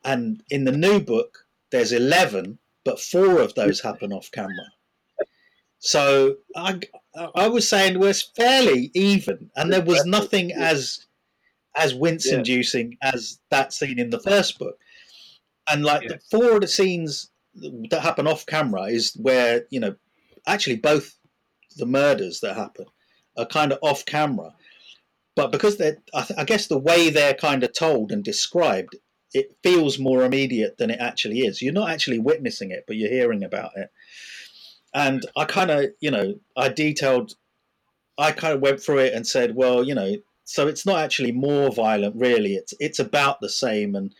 [0.04, 4.72] And in the new book, there's eleven, but four of those happen off camera.
[5.78, 6.80] So I,
[7.34, 11.06] I was saying it was fairly even, and there was nothing as
[11.76, 14.78] as wince-inducing as that scene in the first book.
[15.68, 19.94] And like the four of the scenes that happen off camera is where you know
[20.46, 21.16] actually both
[21.76, 22.86] the murders that happen
[23.36, 24.54] are kind of off camera,
[25.34, 28.96] but because they're I, th- I guess the way they're kind of told and described,
[29.32, 31.60] it feels more immediate than it actually is.
[31.60, 33.90] You're not actually witnessing it, but you're hearing about it.
[34.94, 37.34] And I kind of, you know, I detailed,
[38.16, 41.32] I kind of went through it and said, well, you know, so it's not actually
[41.32, 42.54] more violent, really.
[42.54, 44.14] It's it's about the same, and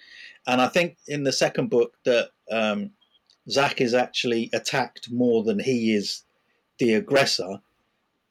[0.47, 2.91] and I think in the second book that um,
[3.49, 6.23] Zaq is actually attacked more than he is
[6.79, 7.61] the aggressor.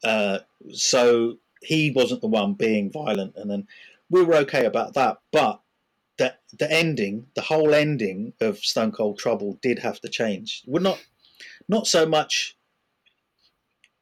[0.03, 0.39] Uh,
[0.72, 3.68] so he wasn't the one being violent, and then
[4.09, 5.20] we were okay about that.
[5.32, 5.61] But
[6.18, 10.64] the the ending, the whole ending of Stone Cold Trouble, did have to change.
[10.66, 10.99] We're not
[11.70, 12.55] not so much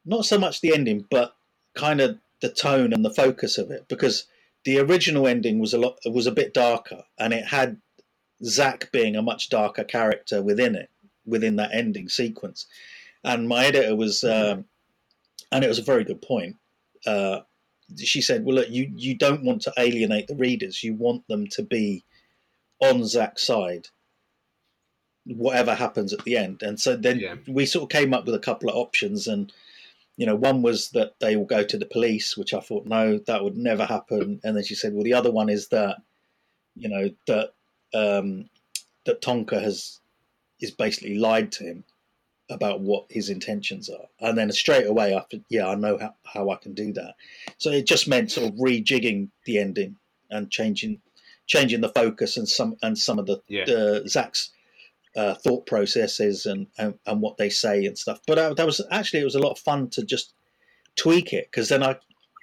[0.06, 1.36] not so much the ending, but
[1.76, 4.26] kind of the tone and the focus of it, because
[4.64, 7.78] the original ending was a lot was a bit darker, and it had
[8.44, 10.90] Zaq being a much darker character within it,
[11.26, 12.66] within that ending sequence.
[13.24, 14.66] And my editor was, um,
[15.52, 16.56] and it was a very good point.
[17.06, 17.42] Uh,
[17.98, 20.84] she said, "Well, look, you you don't want to alienate the readers.
[20.84, 22.04] You want them to be
[22.80, 23.90] on Zaq's side,
[25.26, 27.36] whatever happens at the end." And so then Yeah.
[27.48, 29.52] we sort of came up with a couple of options, and
[30.18, 33.18] you know, one was that they will go to the police, which I thought, no,
[33.26, 34.40] that would never happen.
[34.44, 35.98] And then she said, well, the other one is that,
[36.76, 37.54] you know, that
[37.94, 38.50] um,
[39.06, 40.01] that Tonka has
[40.62, 41.84] is basically lied to him
[42.50, 44.08] about what his intentions are.
[44.20, 47.16] And then straight away, I thought, yeah, I know how, how I can do that.
[47.58, 49.96] So it just meant sort of rejigging the ending
[50.30, 51.02] and changing
[51.48, 53.64] changing the focus and some and some of the Yeah.
[53.64, 54.52] uh, Zaq's
[55.16, 58.20] uh, thought processes and, and and what they say and stuff.
[58.28, 60.34] But uh, that was actually it was a lot of fun to just
[60.96, 61.96] tweak it because then I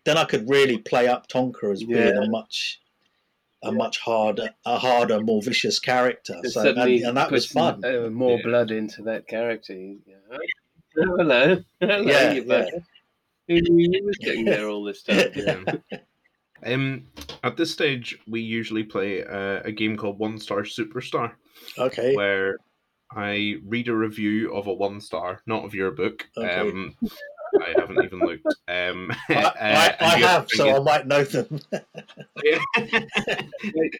[0.05, 2.23] then I could really play up Tonka as being Yeah.
[2.23, 2.81] a much
[3.63, 6.37] a much harder a harder more vicious character.
[6.43, 7.85] It So and, and that was fun.
[7.85, 8.45] Uh, more Yeah.
[8.45, 9.75] blood into that character.
[9.75, 10.37] You go,
[10.99, 12.71] "Oh, hello, hello, Yeah, you yeah.
[13.49, 15.33] Who knew you were sitting there all this time?
[15.35, 15.65] Yeah.
[16.67, 17.07] Um,
[17.45, 21.35] at this stage, we usually play uh, a game called One Star Superstar,
[21.79, 22.17] Okay.
[22.17, 22.57] where
[23.13, 26.29] I read a review of a one star, not of your book.
[26.37, 26.59] Okay.
[26.59, 26.97] Um,
[27.61, 28.47] I haven't even looked.
[28.69, 31.61] Um, I, uh, I, I have, so bring I might know them.
[32.37, 33.95] it-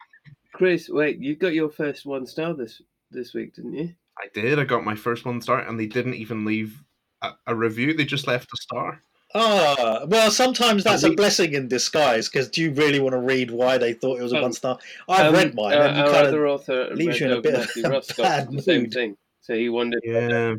[0.53, 3.95] Chris, wait, you got your first one star this this week, didn't you?
[4.19, 4.59] I did.
[4.59, 6.83] I got my first one star, and they didn't even leave
[7.23, 7.95] a, a review.
[7.95, 9.01] They just left a star.
[9.35, 13.51] Ah, well, sometimes that's a blessing in disguise because do you really want to read
[13.51, 14.79] why they thought it was a Um, one star?
[15.09, 17.55] I've Um, read mine, uh, and you our other author, leaves you in a bit
[17.55, 19.17] of a Ross, got bad the same thing.
[19.43, 20.55] So he wondered, Yeah,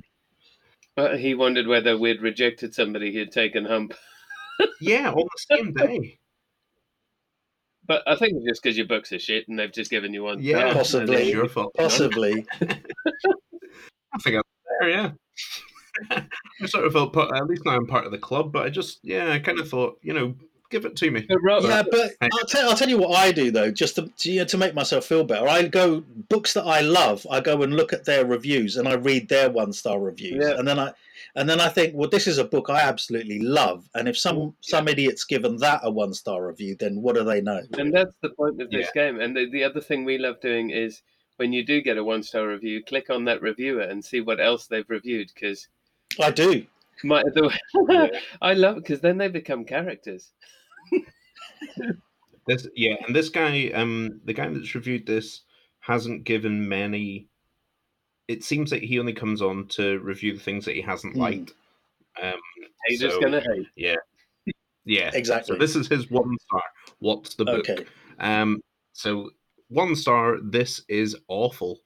[0.98, 3.94] uh, he wondered whether we'd rejected somebody who'd taken hump.
[4.82, 6.20] yeah, on the same day.
[7.86, 10.24] But I think it's just because your books are shit and they've just given you
[10.24, 10.40] one.
[10.40, 10.74] Yeah.
[10.74, 11.32] Possibly.
[11.32, 11.74] Your fault.
[11.76, 12.46] possibly.
[12.62, 14.42] I think I'm
[14.80, 14.90] there.
[14.90, 15.12] Yeah.
[16.62, 18.70] I sort of felt part, at least now I'm part of the club, but I
[18.70, 20.36] just yeah, I kind of thought you know
[20.70, 21.26] give it to me.
[21.30, 24.40] Yeah, but I'll tell, I'll tell you what I do though, just to, to, you
[24.40, 25.48] know, to make myself feel better.
[25.48, 27.26] I go books that I love.
[27.30, 30.58] I go and look at their reviews and I read their one star reviews, Yeah.
[30.58, 30.94] and then I
[31.36, 34.36] and then I think, well, this is a book I absolutely love, and if some
[34.38, 34.50] mm-hmm.
[34.62, 37.62] some idiot's given that a one star review, then what do they know?
[37.78, 39.20] And that's the point of this game.
[39.20, 41.02] And the, the other thing we love doing is
[41.38, 44.42] when you do get a one star review, click on that reviewer and see what
[44.42, 45.32] else they've reviewed.
[45.34, 45.68] Because
[46.20, 46.66] I do.
[47.04, 50.32] my the, I love it because then they become characters.
[52.48, 55.42] This yeah, and this guy, um, the guy that's reviewed this
[55.82, 57.28] hasn't given many.
[58.28, 61.20] It seems like he only comes on to review the things that he hasn't Hmm.
[61.22, 61.54] liked.
[62.22, 62.34] Um,
[62.88, 63.68] He's just gonna hate.
[63.76, 65.54] yeah, Exactly.
[65.56, 66.64] So this is his one star.
[67.00, 67.70] What's the book?
[67.70, 67.86] Okay.
[68.20, 68.62] Um,
[68.94, 69.30] so
[69.68, 70.40] one star.
[70.42, 71.80] This is awful.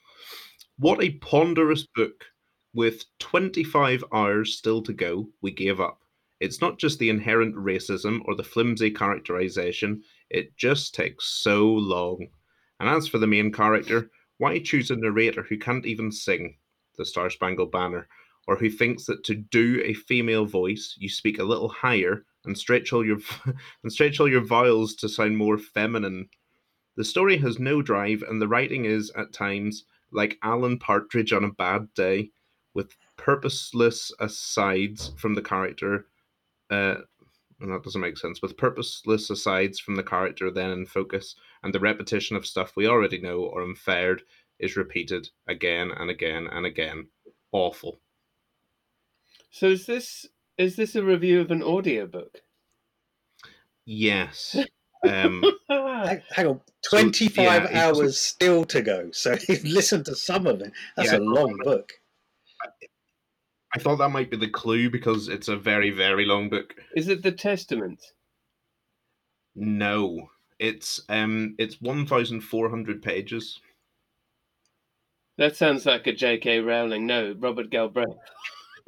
[0.77, 2.25] What a ponderous book.
[2.75, 6.02] With 25 hours still to go, we gave up.
[6.43, 12.27] It's not just the inherent racism or the flimsy characterization, it just takes so long.
[12.81, 16.57] And as for the main character, why choose a narrator who can't even sing
[16.97, 18.09] the Star Spangled Banner,
[18.45, 22.57] or who thinks that to do a female voice, you speak a little higher and
[22.57, 23.19] stretch all your
[23.83, 26.27] and stretch all your vowels to sound more feminine?
[26.97, 31.45] The story has no drive, and the writing is, at times, like Alan Partridge on
[31.45, 32.31] a bad day,
[32.73, 36.07] with purposeless asides from the character.
[36.73, 36.95] Uh,
[37.61, 38.41] and that doesn't make sense.
[38.41, 42.87] With purposeless asides from the character then in focus, and the repetition of stuff we
[42.87, 44.23] already know or inferred
[44.59, 47.07] is repeated again and again and again.
[47.51, 47.99] Awful.
[49.51, 50.25] So is this
[50.57, 52.41] is this a review of an audiobook?
[53.85, 54.55] Yes.
[55.05, 59.09] Um, Hang, hang on, So, twenty five yeah, hours doesn't- still to go.
[59.11, 60.71] So listen to some of it.
[60.95, 61.17] That's Yeah.
[61.17, 61.91] a long book.
[63.75, 66.75] I thought that might be the clue because it's a very, very long book.
[66.95, 67.99] Is it the Testament?
[69.55, 73.59] No, it's um, it's one thousand four hundred pages.
[75.37, 76.59] That sounds like a J.K.
[76.59, 77.07] Rowling.
[77.07, 78.09] No, Robert Galbraith.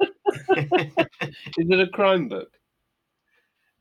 [0.56, 2.56] Is it a crime book?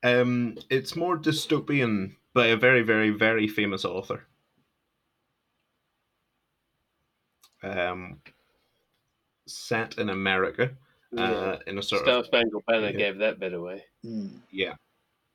[0.05, 4.27] um, it's more dystopian by a very, very, very famous author.
[7.63, 8.19] Um,
[9.47, 10.71] set in America,
[11.17, 12.97] uh, in a sort Star of Star Spangled Banner yeah.
[12.97, 13.83] gave that bit away.
[14.05, 14.39] Mm.
[14.51, 14.73] yeah,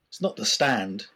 [0.08, 1.06] It's not the stand.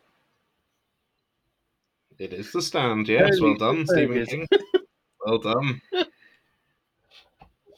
[2.18, 3.08] it is the stand.
[3.08, 4.28] Yes, Holy well done, Fergus.
[4.28, 4.60] Stephen King.
[5.24, 5.80] Well done.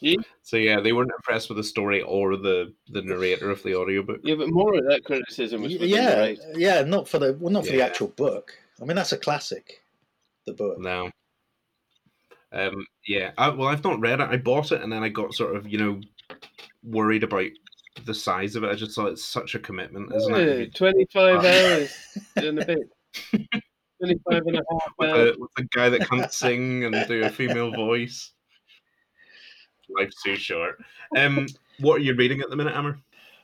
[0.01, 0.17] Yeah.
[0.43, 4.21] So yeah, they weren't impressed with the story or the the narrator of the audiobook.
[4.23, 6.53] Yeah, but more of that criticism was for the yeah, narrator.
[6.55, 8.53] yeah, not for the well, not for the actual book.
[8.81, 9.83] I mean, that's a classic.
[10.47, 10.79] The book.
[10.79, 11.11] No.
[12.53, 13.33] Um, yeah.
[13.37, 14.29] I, well, I've not read it.
[14.29, 16.01] I bought it and then I got sort of, you know,
[16.87, 17.51] worried about
[18.05, 18.71] the size of it.
[18.71, 20.75] I just thought it's such a commitment, isn't Yeah, it?
[20.75, 21.93] 25 Uh, hours
[22.37, 22.91] and a bit.
[24.03, 25.33] 25 and a half With hours.
[25.33, 28.33] the, with the guy that can't sing and do a female voice.
[29.99, 30.83] Life's too short.
[31.17, 31.47] Um,
[31.81, 32.99] what are you reading at the minute, Amer?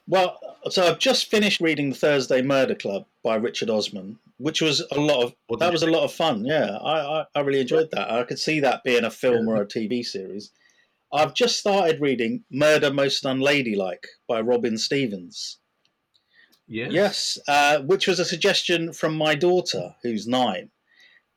[0.08, 0.38] Well,
[0.68, 4.98] so I've just finished reading the Thursday Murder Club by Richard Osman, which was a
[5.00, 6.44] lot of What that did was a lot of fun.
[6.44, 8.10] Yeah, I, I, I really enjoyed that.
[8.10, 10.50] I could see that being a film or a TV series.
[11.12, 15.58] I've just started reading Murder Most Unladylike by Robin Stevens.
[16.66, 16.92] Yes.
[16.92, 20.70] Yes, uh, which was a suggestion from my daughter, who's nine.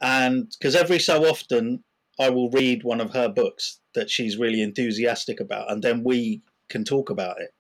[0.02, 1.84] And because every so often
[2.18, 6.42] I will read one of her books that she's really enthusiastic about, and then we
[6.70, 7.54] can talk about it.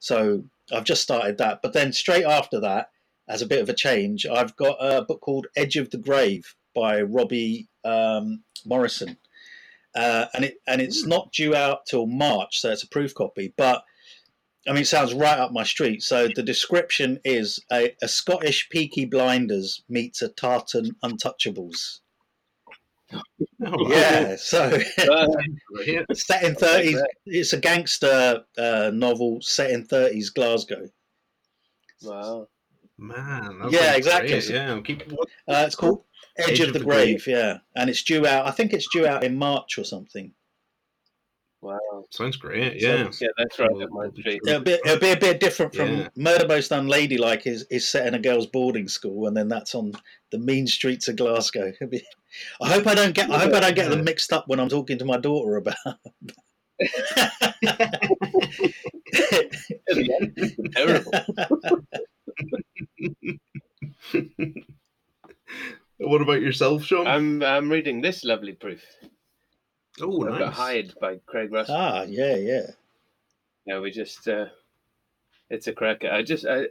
[0.00, 1.60] So I've just started that.
[1.62, 2.88] But then straight after that,
[3.28, 6.56] as a bit of a change, I've got a book called Edge of the Grave
[6.74, 9.16] by Robbie um, Morrison.
[9.94, 13.52] Uh, and it and it's not due out till March, so it's a proof copy.
[13.56, 13.84] But
[14.66, 16.02] I mean, it sounds right up my street.
[16.02, 22.00] So the description is a, a Scottish Peaky Blinders meets a Tartan Untouchables.
[23.12, 23.20] Oh,
[23.60, 23.88] wow.
[23.88, 24.70] Yeah, so
[26.14, 27.02] set in thirties.
[27.26, 30.88] It's a gangster uh, novel set in thirties Glasgow.
[32.02, 32.48] wow.
[32.98, 33.58] Man.
[33.70, 34.28] Yeah, sounds exactly.
[34.28, 34.48] great.
[34.50, 34.80] Yeah.
[34.84, 36.04] Keep, what, Uh, it's called
[36.36, 37.26] Edge, of, the, Grave.
[37.26, 38.46] Yeah, and it's due out.
[38.46, 40.32] I think it's due out in March or something.
[41.60, 41.78] Wow.
[42.10, 42.80] Sounds great.
[42.80, 43.08] So- Yeah.
[43.20, 44.40] Yeah, that's right We'll- up my we'll be street.
[44.44, 44.54] sure.
[44.54, 46.08] It'll be, it'll be a bit different from Yeah.
[46.16, 49.92] Murder Most Unladylike is, is set in a girls' boarding school, and then that's on
[50.32, 51.72] the mean streets of Glasgow.
[51.88, 52.04] Be-
[52.60, 54.68] I hope I don't get I hope I don't get them mixed up when I'm
[54.70, 55.76] talking to my daughter about.
[60.74, 61.12] Terrible.
[66.08, 67.06] what about yourself, Sean?
[67.06, 68.82] I'm I'm reading this lovely proof.
[70.00, 70.56] oh, I've got nice.
[70.56, 71.76] Hyde by Craig Russell.
[71.76, 72.66] ah, yeah, yeah.
[73.66, 74.46] Yeah, we just uh,
[75.50, 76.10] it's a cracker.
[76.10, 76.66] I just I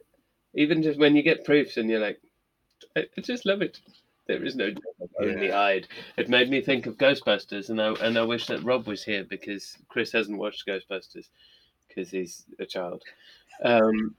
[0.54, 2.20] even just when you get proofs and you're like,
[2.96, 3.80] I, I just love it.
[4.28, 4.72] There is no
[5.20, 5.54] only Yeah.
[5.56, 5.88] Hyde.
[6.18, 9.24] It made me think of Ghostbusters, and I and I wish that Rob was here
[9.24, 11.28] because Chris hasn't watched Ghostbusters
[11.88, 13.04] because he's a child.
[13.64, 14.16] Um,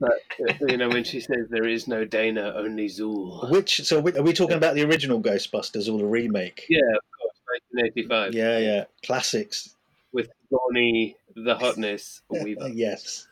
[0.00, 3.50] but you know when she says there is no Dana, only Zuul.
[3.50, 6.66] Which so are we talking about the original Ghostbusters or the remake?
[6.68, 7.36] Yeah, of course,
[7.72, 8.84] 1985 yeah, yeah.
[9.04, 9.74] classics.
[10.12, 12.68] with Donnie the Hotness Weaver.
[12.72, 13.26] yes,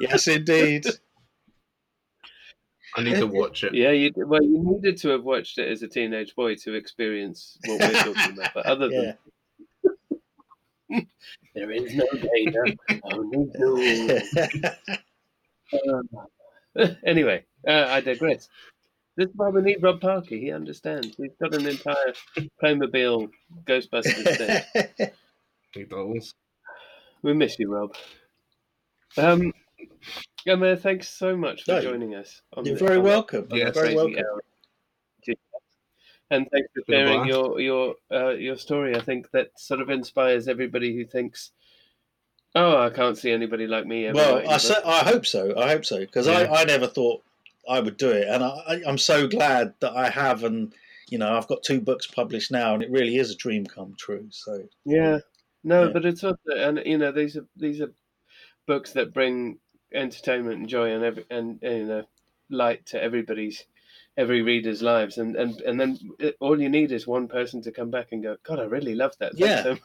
[0.00, 0.86] yes, indeed.
[2.96, 3.72] I need to watch it.
[3.74, 7.56] Yeah, you well, you needed to have watched it as a teenage boy to experience
[7.64, 8.54] what we're talking about.
[8.54, 9.16] But other than
[10.90, 11.00] Yeah.
[11.54, 15.00] there is no Dana, only Zuul.
[15.88, 16.08] Um,
[17.06, 18.48] anyway, uh, I digress.
[19.16, 20.34] This is why we need Rob Parker.
[20.36, 21.14] He understands.
[21.16, 22.14] He's got an entire
[22.62, 23.28] Playmobil
[23.64, 24.64] Ghostbusters
[24.96, 25.10] thing.
[25.72, 26.34] He does.
[27.22, 27.94] We miss you, Rob.
[29.16, 29.52] Um,
[30.48, 32.42] Amer, thanks so much for No, joining us.
[32.56, 33.46] On You're the- very welcome.
[33.52, 34.16] on Yeah, You're very welcome.
[34.18, 34.40] hour.
[36.32, 38.96] And thanks for sharing your your uh, your story.
[38.96, 41.50] I think that sort of inspires everybody who thinks,
[42.54, 44.54] "Oh, I can't see anybody like me." ever Well, I.
[44.84, 45.56] I hope so.
[45.58, 46.48] I hope so because Yeah.
[46.50, 47.22] I, I never thought
[47.68, 50.44] I would do it, and I, I'm so glad that I have.
[50.44, 50.72] And
[51.08, 53.94] you know, I've got two books published now, and it really is a dream come
[53.98, 54.26] true.
[54.30, 55.18] So Yeah,
[55.64, 55.92] no, Yeah.
[55.92, 57.92] but it's also, and you know, these are these are
[58.66, 59.58] books that bring
[59.92, 62.04] entertainment and joy and every, and you know,
[62.48, 63.64] light to everybody's
[64.16, 67.72] every reader's lives, and and and then it, all you need is one person to
[67.72, 69.32] come back and go, God, I really love that.
[69.36, 69.62] Yeah.
[69.62, 69.76] so.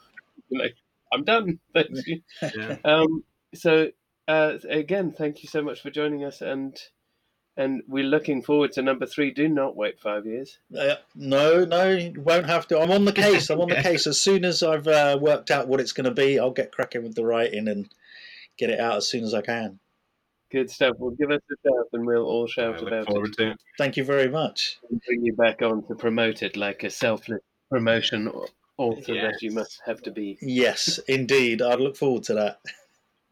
[0.48, 0.76] You're like
[1.12, 1.58] I'm done.
[1.74, 2.20] Thank you.
[2.56, 2.76] Yeah.
[2.84, 3.88] Um, so
[4.28, 6.76] uh, again, thank you so much for joining us, and
[7.56, 9.30] and we're looking forward to number three.
[9.30, 10.58] Do not wait five years.
[10.78, 12.78] uh, no, no, won't have to.
[12.80, 13.48] I'm on the case.
[13.50, 14.06] I'm on the case.
[14.06, 17.02] As soon as I've uh, worked out what it's going to be, I'll get cracking
[17.02, 17.88] with the writing and
[18.58, 19.78] get it out as soon as I can.
[20.52, 20.96] Good stuff.
[20.98, 23.06] Well, give us a shout, and we'll all shout look about it.
[23.06, 23.56] forward to it.
[23.78, 24.78] Thank you very much.
[24.90, 27.40] and bring you back on to promote it like a selfless
[27.70, 28.30] promotion
[28.78, 30.38] au- author that you must have to be.
[30.42, 31.62] Yes, indeed.
[31.62, 32.60] I'd look forward to that.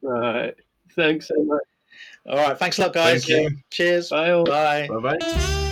[0.03, 0.55] All right.
[0.95, 1.63] Thanks so much.
[2.27, 2.59] All right.
[2.59, 3.25] Thanks a lot, guys.
[3.27, 3.59] Thank you.
[3.71, 4.11] Cheers.
[4.11, 4.45] Bye all.
[4.45, 4.89] Bye.
[4.89, 5.71] Bye bye.